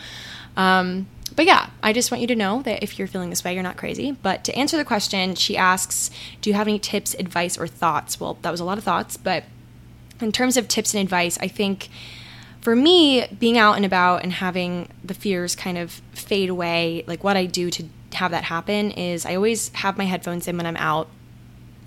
[0.56, 3.54] Um, but yeah, I just want you to know that if you're feeling this way,
[3.54, 4.12] you're not crazy.
[4.12, 8.20] But to answer the question, she asks, Do you have any tips, advice, or thoughts?
[8.20, 9.44] Well, that was a lot of thoughts, but
[10.20, 11.88] in terms of tips and advice, I think
[12.60, 17.24] for me, being out and about and having the fears kind of fade away, like
[17.24, 20.66] what I do to have that happen is I always have my headphones in when
[20.66, 21.08] I'm out.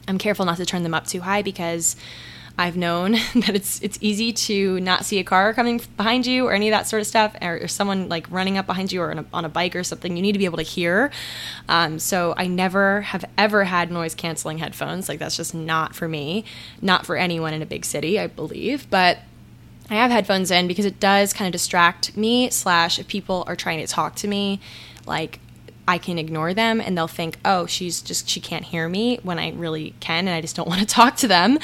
[0.07, 1.95] I'm careful not to turn them up too high because
[2.59, 6.53] I've known that it's it's easy to not see a car coming behind you or
[6.53, 9.11] any of that sort of stuff, or, or someone like running up behind you or
[9.11, 10.15] a, on a bike or something.
[10.15, 11.11] You need to be able to hear.
[11.69, 15.07] Um, so I never have ever had noise canceling headphones.
[15.07, 16.45] Like that's just not for me,
[16.81, 18.89] not for anyone in a big city, I believe.
[18.89, 19.19] But
[19.89, 22.49] I have headphones in because it does kind of distract me.
[22.49, 24.59] Slash, if people are trying to talk to me,
[25.05, 25.39] like
[25.87, 29.39] I can ignore them and they'll think, oh, she's just, she can't hear me when
[29.39, 31.59] I really can and I just don't want to talk to them.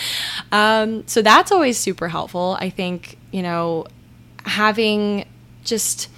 [0.51, 2.57] Um, so that's always super helpful.
[2.59, 3.85] I think, you know,
[4.45, 5.25] having
[5.63, 6.09] just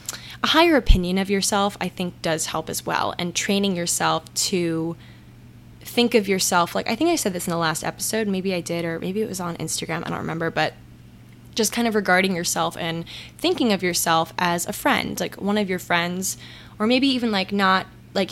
[0.43, 3.15] a higher opinion of yourself, I think does help as well.
[3.17, 4.95] And training yourself to
[5.81, 8.61] think of yourself like, I think I said this in the last episode, maybe I
[8.61, 10.73] did, or maybe it was on Instagram, I don't remember, but
[11.55, 13.05] just kind of regarding yourself and
[13.37, 16.37] thinking of yourself as a friend, like one of your friends,
[16.77, 18.31] or maybe even like not like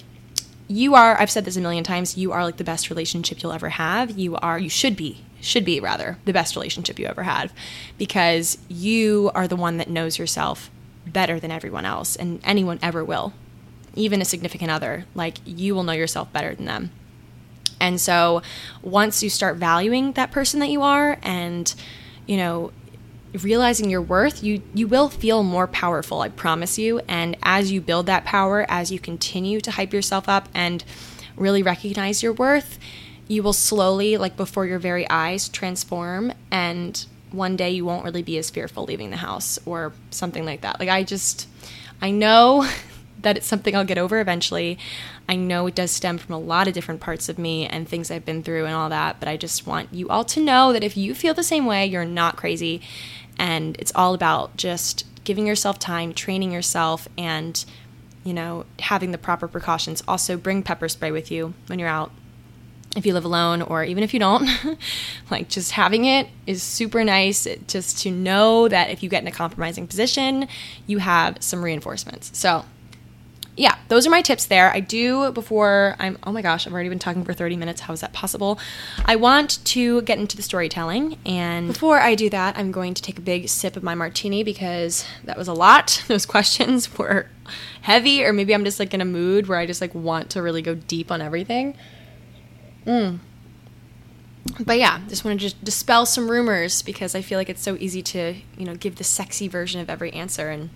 [0.68, 3.54] you are I've said this a million times, you are like the best relationship you'll
[3.54, 4.18] ever have.
[4.18, 7.54] You are you should be should be rather the best relationship you ever have
[7.98, 10.72] because you are the one that knows yourself
[11.06, 13.34] better than everyone else and anyone ever will.
[13.96, 16.92] Even a significant other, like you will know yourself better than them.
[17.80, 18.42] And so
[18.82, 21.74] once you start valuing that person that you are and
[22.26, 22.72] you know
[23.42, 27.00] realizing your worth, you you will feel more powerful, I promise you.
[27.08, 30.84] And as you build that power, as you continue to hype yourself up and
[31.36, 32.78] really recognize your worth,
[33.28, 38.22] you will slowly like before your very eyes transform and one day you won't really
[38.22, 40.80] be as fearful leaving the house or something like that.
[40.80, 41.48] Like I just
[42.02, 42.70] I know
[43.22, 44.78] that it's something I'll get over eventually.
[45.28, 48.12] I know it does stem from a lot of different parts of me and things
[48.12, 50.84] I've been through and all that, but I just want you all to know that
[50.84, 52.82] if you feel the same way, you're not crazy
[53.44, 57.66] and it's all about just giving yourself time, training yourself, and
[58.24, 60.02] you know, having the proper precautions.
[60.08, 62.10] Also, bring pepper spray with you when you're out.
[62.96, 64.48] If you live alone, or even if you don't,
[65.30, 67.46] like just having it is super nice.
[67.68, 70.48] Just to know that if you get in a compromising position,
[70.88, 72.32] you have some reinforcements.
[72.38, 72.64] So,
[73.56, 74.72] yeah, those are my tips there.
[74.74, 77.82] I do before I'm oh my gosh, I've already been talking for 30 minutes.
[77.82, 78.60] How is that possible?
[79.06, 83.02] I want to get into the storytelling and before I do that, I'm going to
[83.02, 86.04] take a big sip of my martini because that was a lot.
[86.08, 87.28] Those questions were
[87.82, 90.42] heavy or maybe I'm just like in a mood where I just like want to
[90.42, 91.76] really go deep on everything.
[92.88, 93.20] Mm.
[94.60, 97.78] But yeah, just want to just dispel some rumors because I feel like it's so
[97.80, 100.70] easy to, you know, give the sexy version of every answer and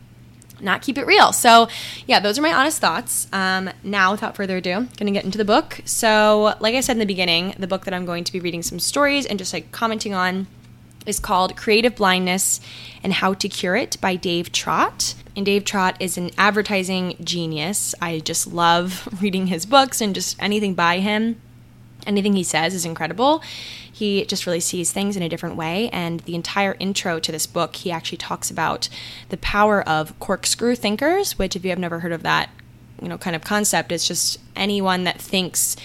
[0.61, 1.33] not keep it real.
[1.33, 1.67] So,
[2.05, 3.27] yeah, those are my honest thoughts.
[3.31, 5.81] Um, now, without further ado, to get into the book.
[5.85, 8.63] So, like I said in the beginning, the book that I'm going to be reading
[8.63, 10.47] some stories and just like commenting on
[11.05, 12.59] is called Creative Blindness
[13.01, 15.15] and How to Cure It by Dave Trott.
[15.35, 17.95] And Dave Trott is an advertising genius.
[18.01, 21.41] I just love reading his books and just anything by him.
[22.07, 23.43] Anything he says is incredible.
[23.91, 25.89] He just really sees things in a different way.
[25.89, 28.89] And the entire intro to this book, he actually talks about
[29.29, 32.49] the power of corkscrew thinkers, which, if you have never heard of that,
[33.01, 35.75] you know, kind of concept, it's just anyone that thinks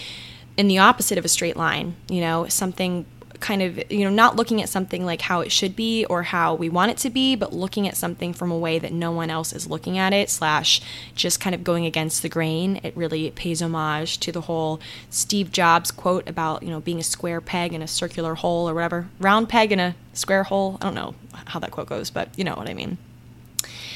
[0.57, 3.05] in the opposite of a straight line, you know, something
[3.39, 6.55] kind of, you know, not looking at something like how it should be or how
[6.55, 9.29] we want it to be, but looking at something from a way that no one
[9.29, 10.81] else is looking at it, slash
[11.15, 12.79] just kind of going against the grain.
[12.83, 14.79] It really pays homage to the whole
[15.09, 18.73] Steve Jobs quote about, you know, being a square peg in a circular hole or
[18.73, 19.07] whatever.
[19.19, 20.77] Round peg in a square hole.
[20.81, 21.15] I don't know
[21.45, 22.97] how that quote goes, but you know what I mean.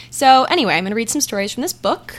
[0.09, 2.15] So, anyway, I'm going to read some stories from this book.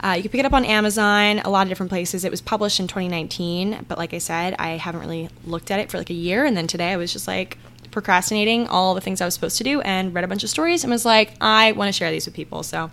[0.00, 2.24] Uh, you can pick it up on Amazon, a lot of different places.
[2.24, 5.90] It was published in 2019, but like I said, I haven't really looked at it
[5.90, 6.44] for like a year.
[6.44, 7.58] And then today I was just like
[7.90, 10.84] procrastinating all the things I was supposed to do and read a bunch of stories
[10.84, 12.62] and was like, I want to share these with people.
[12.62, 12.90] So,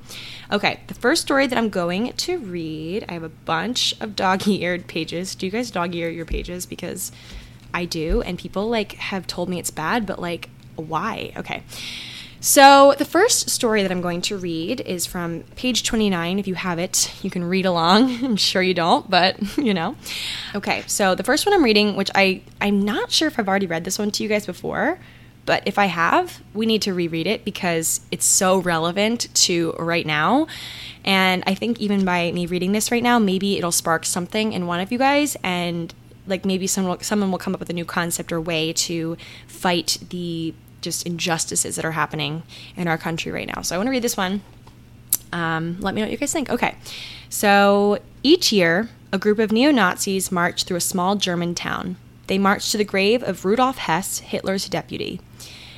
[0.52, 4.48] okay, the first story that I'm going to read, I have a bunch of dog
[4.48, 5.36] eared pages.
[5.36, 6.66] Do you guys dog ear your pages?
[6.66, 7.12] Because
[7.74, 11.34] I do, and people like have told me it's bad, but like, why?
[11.38, 11.64] Okay.
[12.46, 16.38] So, the first story that I'm going to read is from page 29.
[16.38, 18.04] If you have it, you can read along.
[18.24, 19.96] I'm sure you don't, but you know.
[20.54, 23.66] Okay, so the first one I'm reading, which I, I'm not sure if I've already
[23.66, 25.00] read this one to you guys before,
[25.48, 30.06] but if I have, we need to reread it because it's so relevant to right
[30.06, 30.46] now.
[31.04, 34.68] And I think even by me reading this right now, maybe it'll spark something in
[34.68, 35.92] one of you guys and
[36.28, 39.18] like maybe someone will, someone will come up with a new concept or way to
[39.48, 40.54] fight the
[40.86, 42.44] just injustices that are happening
[42.78, 43.62] in our country right now.
[43.62, 44.42] So I want to read this one.
[45.34, 46.50] Um, let me know what you guys think.
[46.50, 46.76] Okay.
[47.30, 51.98] So each year, a group of neo Nazis march through a small German town.
[52.28, 55.20] They march to the grave of Rudolf Hess, Hitler's deputy.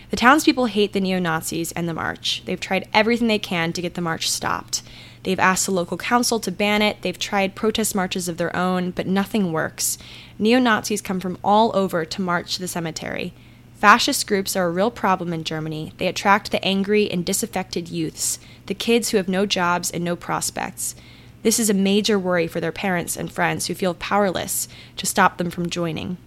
[0.10, 2.44] The townspeople hate the neo Nazis and the march.
[2.46, 4.82] They've tried everything they can to get the march stopped.
[5.24, 7.02] They've asked the local council to ban it.
[7.02, 9.98] They've tried protest marches of their own, but nothing works.
[10.40, 13.34] Neo Nazis come from all over to march to the cemetery.
[13.78, 15.94] Fascist groups are a real problem in Germany.
[15.98, 20.16] They attract the angry and disaffected youths, the kids who have no jobs and no
[20.16, 20.96] prospects.
[21.44, 25.38] This is a major worry for their parents and friends who feel powerless to stop
[25.38, 26.18] them from joining.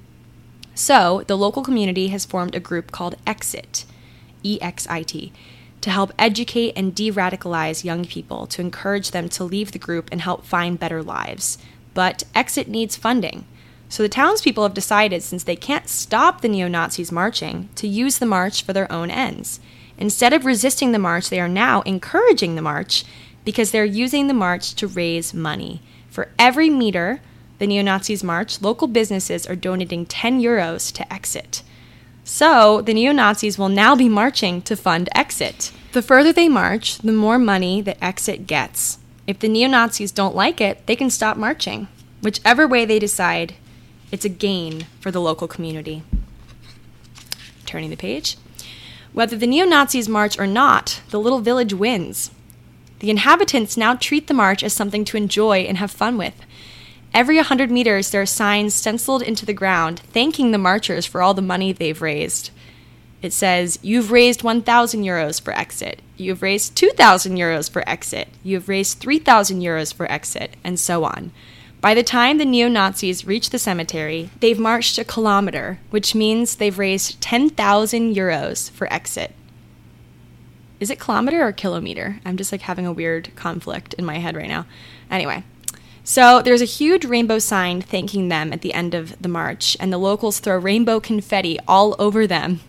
[0.76, 3.84] So, the local community has formed a group called Exit,
[4.44, 5.32] E X I T,
[5.80, 10.08] to help educate and de radicalize young people to encourage them to leave the group
[10.12, 11.58] and help find better lives.
[11.94, 13.44] But Exit needs funding.
[13.90, 18.18] So the townspeople have decided, since they can't stop the neo Nazis marching, to use
[18.18, 19.58] the march for their own ends.
[19.98, 23.04] Instead of resisting the march, they are now encouraging the march
[23.44, 25.82] because they're using the march to raise money.
[26.08, 27.20] For every meter
[27.58, 31.62] the neo Nazis march, local businesses are donating 10 euros to Exit.
[32.22, 35.72] So the neo Nazis will now be marching to fund Exit.
[35.92, 38.98] The further they march, the more money that Exit gets.
[39.26, 41.88] If the neo Nazis don't like it, they can stop marching.
[42.22, 43.56] Whichever way they decide,
[44.12, 46.02] it's a gain for the local community.
[47.66, 48.36] Turning the page.
[49.12, 52.30] Whether the neo Nazis march or not, the little village wins.
[53.00, 56.34] The inhabitants now treat the march as something to enjoy and have fun with.
[57.12, 61.34] Every 100 meters, there are signs stenciled into the ground thanking the marchers for all
[61.34, 62.50] the money they've raised.
[63.22, 66.00] It says, You've raised 1,000 euros for exit.
[66.16, 68.28] You've raised 2,000 euros for exit.
[68.44, 71.32] You've raised 3,000 euros for exit, and so on.
[71.80, 76.56] By the time the neo Nazis reach the cemetery, they've marched a kilometer, which means
[76.56, 79.34] they've raised 10,000 euros for exit.
[80.78, 82.20] Is it kilometer or kilometer?
[82.24, 84.66] I'm just like having a weird conflict in my head right now.
[85.10, 85.42] Anyway,
[86.04, 89.90] so there's a huge rainbow sign thanking them at the end of the march, and
[89.90, 92.60] the locals throw rainbow confetti all over them.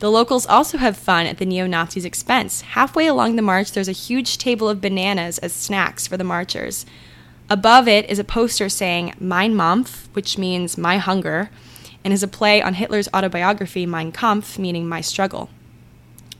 [0.00, 2.62] The locals also have fun at the neo Nazis' expense.
[2.62, 6.86] Halfway along the march, there's a huge table of bananas as snacks for the marchers.
[7.50, 11.48] Above it is a poster saying Mein Mampf, which means my hunger,
[12.04, 15.48] and is a play on Hitler's autobiography Mein Kampf, meaning my struggle.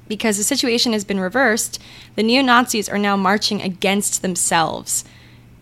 [0.07, 1.81] Because the situation has been reversed,
[2.15, 5.05] the neo Nazis are now marching against themselves.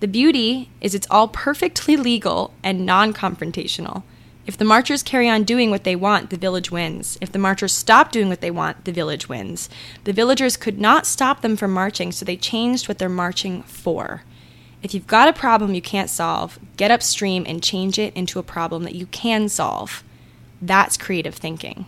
[0.01, 4.03] The beauty is it's all perfectly legal and non confrontational.
[4.47, 7.19] If the marchers carry on doing what they want, the village wins.
[7.21, 9.69] If the marchers stop doing what they want, the village wins.
[10.05, 14.23] The villagers could not stop them from marching, so they changed what they're marching for.
[14.87, 18.45] If you've got a problem you can't solve, get upstream and change it into a
[18.45, 20.05] problem that you can solve.
[20.63, 21.87] That's creative thinking.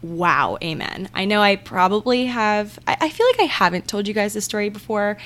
[0.00, 1.10] Wow, amen.
[1.12, 4.46] I know I probably have, I, I feel like I haven't told you guys this
[4.46, 5.18] story before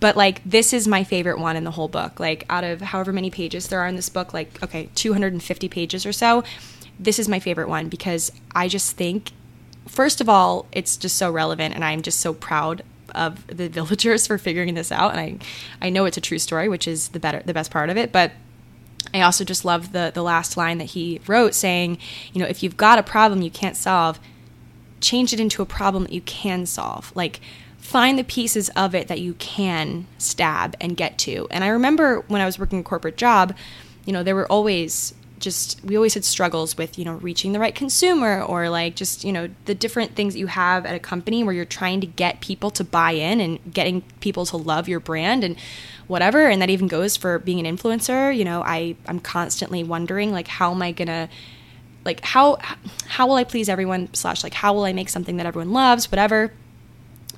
[0.00, 3.12] but like this is my favorite one in the whole book like out of however
[3.12, 6.44] many pages there are in this book like okay 250 pages or so
[6.98, 9.32] this is my favorite one because i just think
[9.88, 12.82] first of all it's just so relevant and i'm just so proud
[13.16, 15.38] of the villagers for figuring this out and i
[15.86, 18.12] i know it's a true story which is the better the best part of it
[18.12, 18.32] but
[19.14, 21.98] I also just love the the last line that he wrote saying,
[22.32, 24.18] you know, if you've got a problem you can't solve,
[25.00, 27.12] change it into a problem that you can solve.
[27.14, 27.40] Like
[27.78, 31.46] find the pieces of it that you can stab and get to.
[31.50, 33.54] And I remember when I was working a corporate job,
[34.04, 37.58] you know, there were always just we always had struggles with you know reaching the
[37.58, 40.98] right consumer or like just you know the different things that you have at a
[40.98, 44.88] company where you're trying to get people to buy in and getting people to love
[44.88, 45.56] your brand and
[46.06, 46.48] whatever.
[46.48, 48.36] And that even goes for being an influencer.
[48.36, 51.28] You know i i'm constantly wondering like how am i gonna
[52.04, 52.58] like how
[53.06, 56.10] how will i please everyone slash like how will i make something that everyone loves
[56.10, 56.52] whatever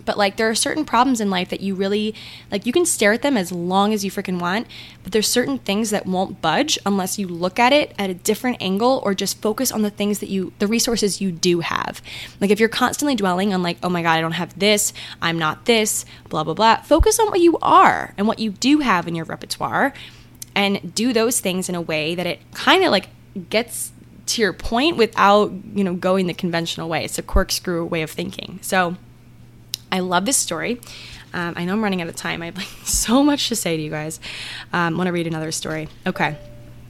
[0.08, 2.14] but like there are certain problems in life that you really
[2.50, 4.66] like you can stare at them as long as you freaking want,
[5.02, 8.56] but there's certain things that won't budge unless you look at it at a different
[8.58, 12.00] angle or just focus on the things that you the resources you do have.
[12.40, 15.38] Like if you're constantly dwelling on like, "Oh my god, I don't have this, I'm
[15.38, 19.06] not this, blah blah blah." Focus on what you are and what you do have
[19.06, 19.92] in your repertoire
[20.54, 23.10] and do those things in a way that it kind of like
[23.50, 23.92] gets
[24.24, 27.04] to your point without, you know, going the conventional way.
[27.04, 28.58] It's a corkscrew way of thinking.
[28.62, 28.96] So,
[29.90, 30.80] I love this story.
[31.32, 32.42] Um, I know I'm running out of time.
[32.42, 34.20] I have like so much to say to you guys.
[34.72, 35.88] Um, Want to read another story?
[36.06, 36.36] Okay.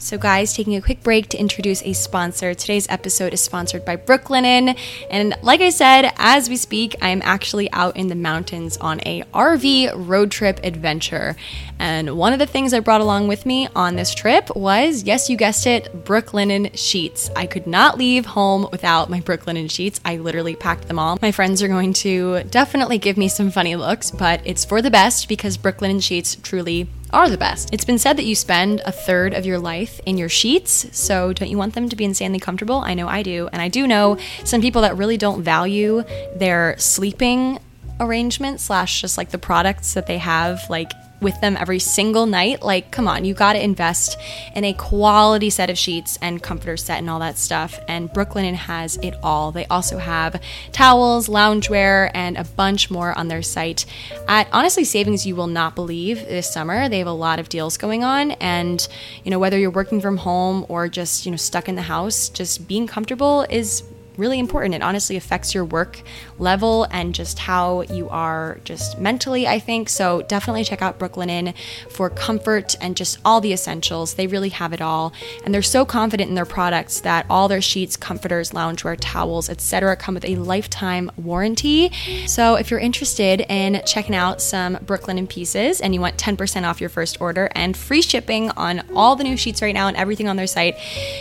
[0.00, 2.54] So, guys, taking a quick break to introduce a sponsor.
[2.54, 4.78] Today's episode is sponsored by Brooklinen.
[5.10, 9.00] And like I said, as we speak, I am actually out in the mountains on
[9.04, 11.34] a RV road trip adventure.
[11.80, 15.28] And one of the things I brought along with me on this trip was, yes,
[15.28, 17.28] you guessed it, Brooklinen sheets.
[17.34, 20.00] I could not leave home without my Brooklinen sheets.
[20.04, 21.18] I literally packed them all.
[21.20, 24.92] My friends are going to definitely give me some funny looks, but it's for the
[24.92, 27.70] best because Brooklinen sheets truly are the best.
[27.72, 31.32] It's been said that you spend a third of your life in your sheets, so
[31.32, 32.76] don't you want them to be insanely comfortable?
[32.76, 33.48] I know I do.
[33.52, 36.04] And I do know some people that really don't value
[36.36, 37.58] their sleeping
[38.00, 42.62] arrangement slash just like the products that they have like with them every single night.
[42.62, 44.18] Like, come on, you got to invest
[44.54, 47.78] in a quality set of sheets and comforter set and all that stuff.
[47.88, 49.52] And Brooklinen has it all.
[49.52, 50.40] They also have
[50.72, 53.84] towels, loungewear, and a bunch more on their site
[54.28, 56.88] at honestly savings you will not believe this summer.
[56.88, 58.32] They have a lot of deals going on.
[58.32, 58.86] And,
[59.24, 62.28] you know, whether you're working from home or just, you know, stuck in the house,
[62.28, 63.82] just being comfortable is
[64.18, 64.74] really important.
[64.74, 66.02] It honestly affects your work
[66.38, 69.88] level and just how you are just mentally, I think.
[69.88, 71.54] So definitely check out Brooklinen
[71.90, 74.14] for comfort and just all the essentials.
[74.14, 75.12] They really have it all.
[75.44, 79.96] And they're so confident in their products that all their sheets, comforters, loungewear, towels, etc.
[79.96, 81.90] come with a lifetime warranty.
[82.26, 86.80] So if you're interested in checking out some Brooklinen pieces and you want 10% off
[86.80, 90.28] your first order and free shipping on all the new sheets right now and everything
[90.28, 90.76] on their site,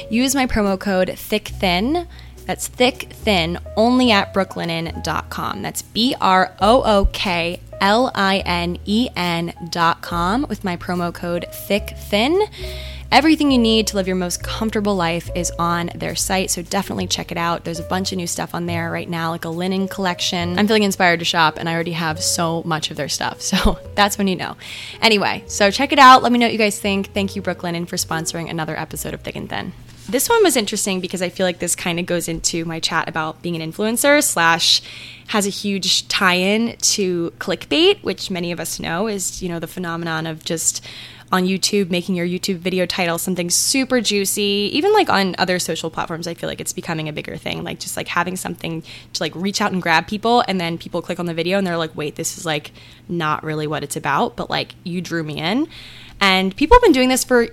[0.09, 2.07] use my promo code THICKTHIN
[2.47, 5.61] that's thick, thin, only at brooklinen.com.
[5.61, 11.45] That's B R O O K L I N E N.com with my promo code
[11.51, 12.41] thick, thin.
[13.09, 17.07] Everything you need to live your most comfortable life is on their site, so definitely
[17.07, 17.63] check it out.
[17.63, 20.59] There's a bunch of new stuff on there right now, like a linen collection.
[20.59, 23.79] I'm feeling inspired to shop, and I already have so much of their stuff, so
[23.95, 24.57] that's when you know.
[25.01, 26.21] Anyway, so check it out.
[26.21, 27.13] Let me know what you guys think.
[27.13, 29.71] Thank you, Brooklinen, for sponsoring another episode of Thick and Thin.
[30.09, 33.09] This one was interesting because I feel like this kind of goes into my chat
[33.09, 34.81] about being an influencer slash
[35.27, 39.67] has a huge tie-in to clickbait, which many of us know is, you know, the
[39.67, 40.81] phenomenon of just
[41.29, 44.69] on YouTube making your YouTube video title something super juicy.
[44.71, 47.65] Even like on other social platforms, I feel like it's becoming a bigger thing.
[47.65, 51.01] Like just like having something to like reach out and grab people and then people
[51.01, 52.71] click on the video and they're like, "Wait, this is like
[53.09, 55.67] not really what it's about, but like you drew me in."
[56.21, 57.49] And people have been doing this for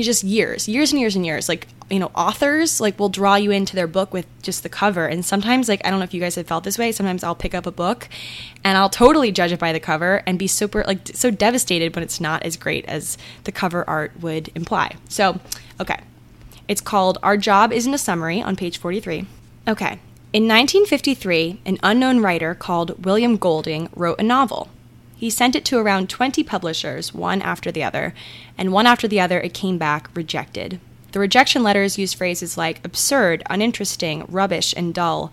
[0.00, 1.48] just years, years and years and years.
[1.48, 5.06] Like you know authors like will draw you into their book with just the cover.
[5.06, 7.34] And sometimes like i don't know if you guys have felt this way sometimes i'll
[7.34, 8.08] pick up a book
[8.64, 12.02] and i'll totally judge it by the cover and be super like so devastated when
[12.02, 14.96] it's not as great as the cover art would imply.
[15.08, 15.38] So
[15.78, 16.00] okay.
[16.68, 19.26] It's called our job isn't a summary on page 43
[19.68, 19.98] okay.
[20.32, 24.70] In 1953 an unknown writer called william golding wrote a novel
[25.22, 28.12] He sent it to around 20 publishers, one after the other,
[28.58, 30.80] and one after the other it came back rejected.
[31.12, 35.30] The rejection letters used phrases like absurd, uninteresting, rubbish, and dull.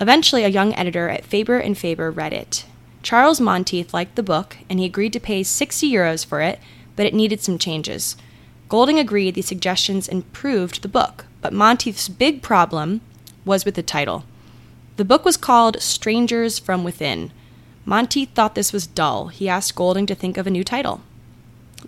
[0.00, 2.64] Eventually, a young editor at Faber and Faber read it.
[3.02, 6.60] Charles Monteith liked the book, and he agreed to pay 60 euros for it,
[6.94, 8.16] but it needed some changes.
[8.68, 13.00] Golding agreed the suggestions improved the book, but Monteith's big problem
[13.44, 14.22] was with the title.
[14.94, 17.32] The book was called Strangers from Within.
[17.84, 19.28] Monteith thought this was dull.
[19.28, 21.02] He asked Golding to think of a new title.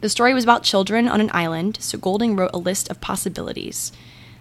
[0.01, 3.93] The story was about children on an island, so Golding wrote a list of possibilities.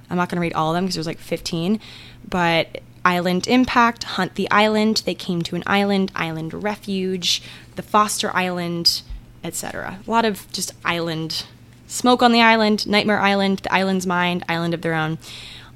[0.09, 1.79] I'm not going to read all of them because there's like 15,
[2.27, 7.41] but island impact, hunt the island, they came to an island, island refuge,
[7.75, 9.01] the foster island,
[9.43, 9.99] etc.
[10.05, 11.45] A lot of just island
[11.87, 15.17] smoke on the island, nightmare island, the island's mind, island of their own.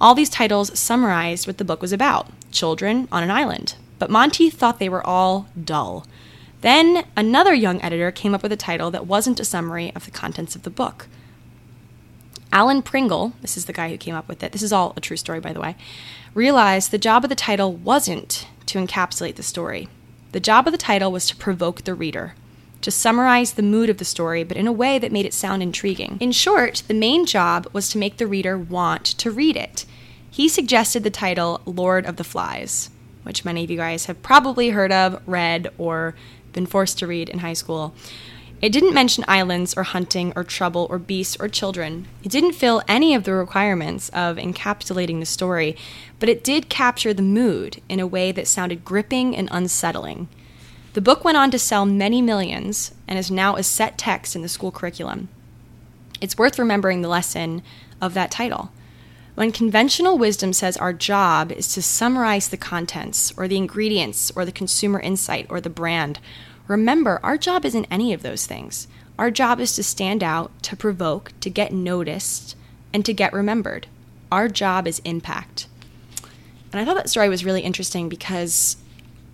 [0.02, 3.76] All these titles summarized what the book was about children on an island.
[4.00, 6.08] But Monteith thought they were all dull.
[6.62, 10.12] Then another young editor came up with a title that wasn't a summary of the
[10.12, 11.08] contents of the book.
[12.52, 15.02] Alan Pringle, this is the guy who came up with it, this is all a
[15.02, 15.76] true story, by the way,
[16.34, 19.88] realized the job of the title wasn't to encapsulate the story.
[20.32, 22.34] The job of the title was to provoke the reader,
[22.82, 25.62] to summarize the mood of the story, but in a way that made it sound
[25.62, 26.18] intriguing.
[26.20, 29.86] In short, the main job was to make the reader want to read it.
[30.30, 32.90] He suggested the title Lord of the Flies,
[33.24, 36.16] which many of you guys have probably heard of, read, or
[36.54, 37.94] been forced to read in high school.
[38.62, 42.08] It didn't mention islands or hunting or trouble or beasts or children.
[42.24, 45.78] It didn't fill any of the requirements of encapsulating the story,
[46.20, 50.28] but it did capture the mood in a way that sounded gripping and unsettling.
[50.94, 54.42] The book went on to sell many millions and is now a set text in
[54.42, 55.30] the school curriculum.
[56.20, 57.62] It's worth remembering the lesson
[58.02, 58.72] of that title.
[59.36, 64.44] When conventional wisdom says our job is to summarize the contents or the ingredients or
[64.44, 66.20] the consumer insight or the brand,
[66.68, 68.88] remember our job isn't any of those things.
[69.18, 72.56] Our job is to stand out, to provoke, to get noticed,
[72.94, 73.88] and to get remembered.
[74.32, 75.68] Our job is impact.
[76.72, 78.78] And I thought that story was really interesting because,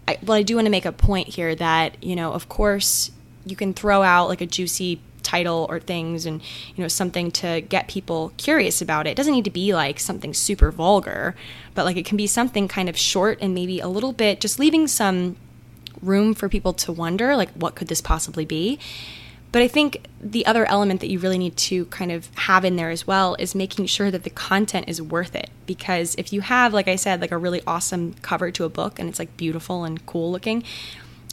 [0.08, 3.12] I, well, I do want to make a point here that, you know, of course,
[3.46, 5.02] you can throw out like a juicy
[5.36, 6.42] title or things and
[6.76, 9.12] you know something to get people curious about it.
[9.12, 11.36] It doesn't need to be like something super vulgar,
[11.74, 14.60] but like it can be something kind of short and maybe a little bit just
[14.60, 15.36] leaving some
[16.02, 18.80] room for people to wonder like what could this possibly be.
[19.52, 22.76] But I think the other element that you really need to kind of have in
[22.76, 25.50] there as well is making sure that the content is worth it.
[25.66, 29.00] Because if you have, like I said, like a really awesome cover to a book
[29.00, 30.62] and it's like beautiful and cool looking,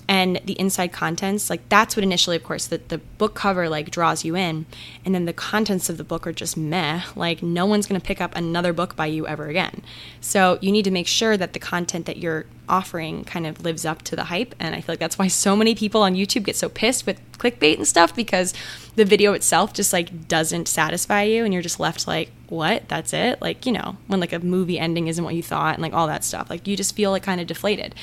[0.08, 3.90] and the inside contents like that's what initially of course that the book cover like
[3.90, 4.66] draws you in.
[5.04, 7.02] And then the contents of the book are just meh.
[7.14, 9.82] Like no one's going to pick up another book by you ever again.
[10.20, 13.84] So you need to make sure that the content that you're offering kind of lives
[13.84, 14.54] up to the hype.
[14.58, 17.20] And i feel like that's why so many people on youtube get so pissed with
[17.38, 18.54] clickbait and stuff because
[18.96, 22.88] the video itself just like doesn't satisfy you and you're just left like what?
[22.88, 23.40] That's it?
[23.40, 26.06] Like you know when like a movie ending isn't what you thought and like all
[26.08, 26.50] that stuff.
[26.50, 27.94] Like you just feel like kind of deflated.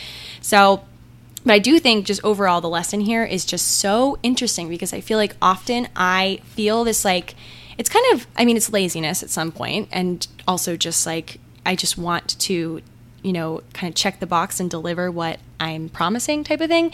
[0.41, 0.83] So
[1.45, 5.01] but I do think just overall the lesson here is just so interesting because I
[5.01, 7.35] feel like often I feel this like
[7.77, 11.75] it's kind of I mean it's laziness at some point and also just like I
[11.75, 12.81] just want to
[13.23, 16.91] you know kind of check the box and deliver what I'm promising type of thing.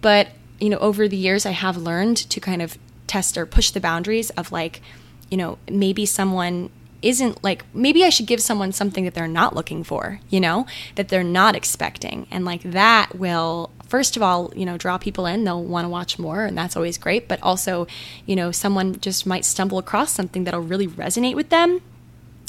[0.00, 0.28] But
[0.60, 3.80] you know over the years I have learned to kind of test or push the
[3.80, 4.82] boundaries of like
[5.30, 6.70] you know maybe someone
[7.00, 10.66] isn't like maybe I should give someone something that they're not looking for, you know,
[10.96, 12.26] that they're not expecting.
[12.30, 15.88] And like that will first of all, you know, draw people in, they'll want to
[15.88, 17.86] watch more and that's always great, but also,
[18.26, 21.80] you know, someone just might stumble across something that'll really resonate with them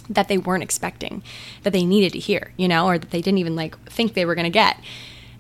[0.10, 1.22] that they weren't expecting,
[1.64, 4.26] that they needed to hear, you know, or that they didn't even like think they
[4.26, 4.80] were going to get.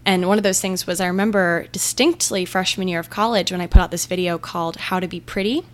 [0.05, 3.67] And one of those things was I remember distinctly freshman year of college when I
[3.67, 5.65] put out this video called How to Be Pretty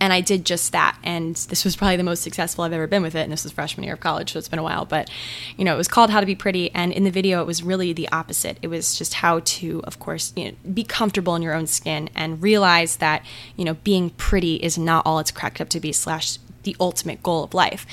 [0.00, 0.98] and I did just that.
[1.04, 3.20] And this was probably the most successful I've ever been with it.
[3.20, 4.86] And this was freshman year of college, so it's been a while.
[4.86, 5.10] But,
[5.58, 6.70] you know, it was called How to Be Pretty.
[6.74, 8.58] And in the video, it was really the opposite.
[8.62, 12.08] It was just how to, of course, you know, be comfortable in your own skin
[12.14, 13.24] and realize that,
[13.56, 17.22] you know, being pretty is not all it's cracked up to be, slash, the ultimate
[17.22, 17.86] goal of life.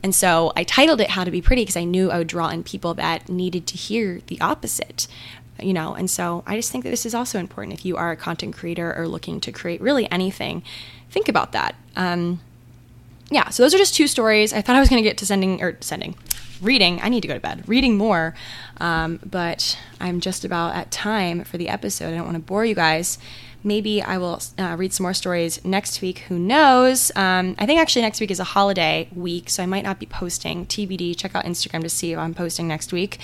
[0.00, 2.48] And so I titled it How to Be Pretty because I knew I would draw
[2.50, 5.08] in people that needed to hear the opposite
[5.60, 8.12] you know and so i just think that this is also important if you are
[8.12, 10.62] a content creator or looking to create really anything
[11.10, 11.74] think about that.
[11.96, 12.40] Um,
[13.30, 14.52] yeah, so those are just two stories.
[14.52, 16.14] I thought I was going to get to sending or sending,
[16.62, 17.00] reading.
[17.02, 17.64] I need to go to bed.
[17.66, 18.34] Reading more,
[18.78, 22.08] um, but I'm just about at time for the episode.
[22.08, 23.18] I don't want to bore you guys,
[23.62, 26.20] maybe I will uh, read some more stories next week.
[26.28, 27.10] Who knows?
[27.16, 30.06] Um, I think actually next week is a holiday week, so I might not be
[30.06, 30.66] posting.
[30.66, 31.16] TBD.
[31.16, 33.18] Check out Instagram to see if I'm posting next week.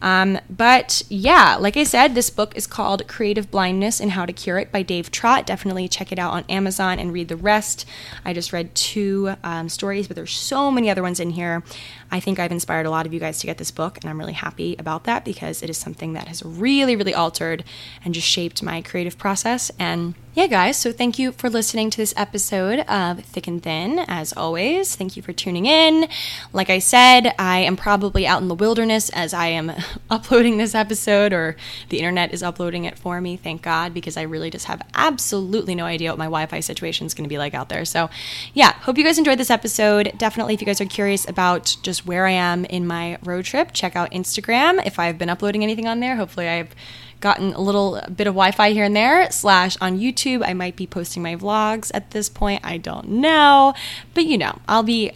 [0.00, 4.32] Um, but yeah, like I said, this book is called Creative Blindness and How to
[4.32, 5.46] Cure It by Dave Trott.
[5.46, 7.84] Definitely check it out on Amazon and read the rest.
[8.24, 11.62] I just read two um, stories, but there's so many other ones in here.
[12.10, 14.18] I think I've inspired a lot of you guys to get this book, and I'm
[14.18, 17.64] really happy about that because it is something that has really, really altered
[18.04, 19.70] and just shaped my creative process.
[19.80, 23.98] And yeah, guys, so thank you for listening to this episode of Thick and Thin.
[24.00, 26.06] As always, thank you for tuning in.
[26.52, 29.72] Like I said, I am probably out in the wilderness as I am
[30.10, 31.56] uploading this episode, or
[31.88, 35.74] the internet is uploading it for me, thank God, because I really just have absolutely
[35.74, 37.86] no idea what my Wi Fi situation is going to be like out there.
[37.86, 38.10] So,
[38.52, 40.12] yeah, hope you guys enjoyed this episode.
[40.18, 43.70] Definitely, if you guys are curious about just where I am in my road trip,
[43.72, 46.16] check out Instagram if I've been uploading anything on there.
[46.16, 46.74] Hopefully, I've
[47.20, 49.30] gotten a little bit of Wi-Fi here and there.
[49.30, 52.62] Slash on YouTube, I might be posting my vlogs at this point.
[52.64, 53.74] I don't know,
[54.14, 55.12] but you know, I'll be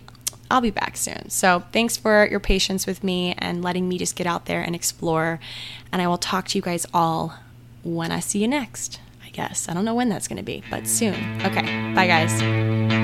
[0.51, 1.31] I'll be back soon.
[1.31, 4.75] So thanks for your patience with me and letting me just get out there and
[4.75, 5.41] explore.
[5.91, 7.35] And I will talk to you guys all
[7.83, 9.01] when I see you next.
[9.25, 11.15] I guess I don't know when that's going to be, but soon.
[11.43, 13.04] Okay, bye guys.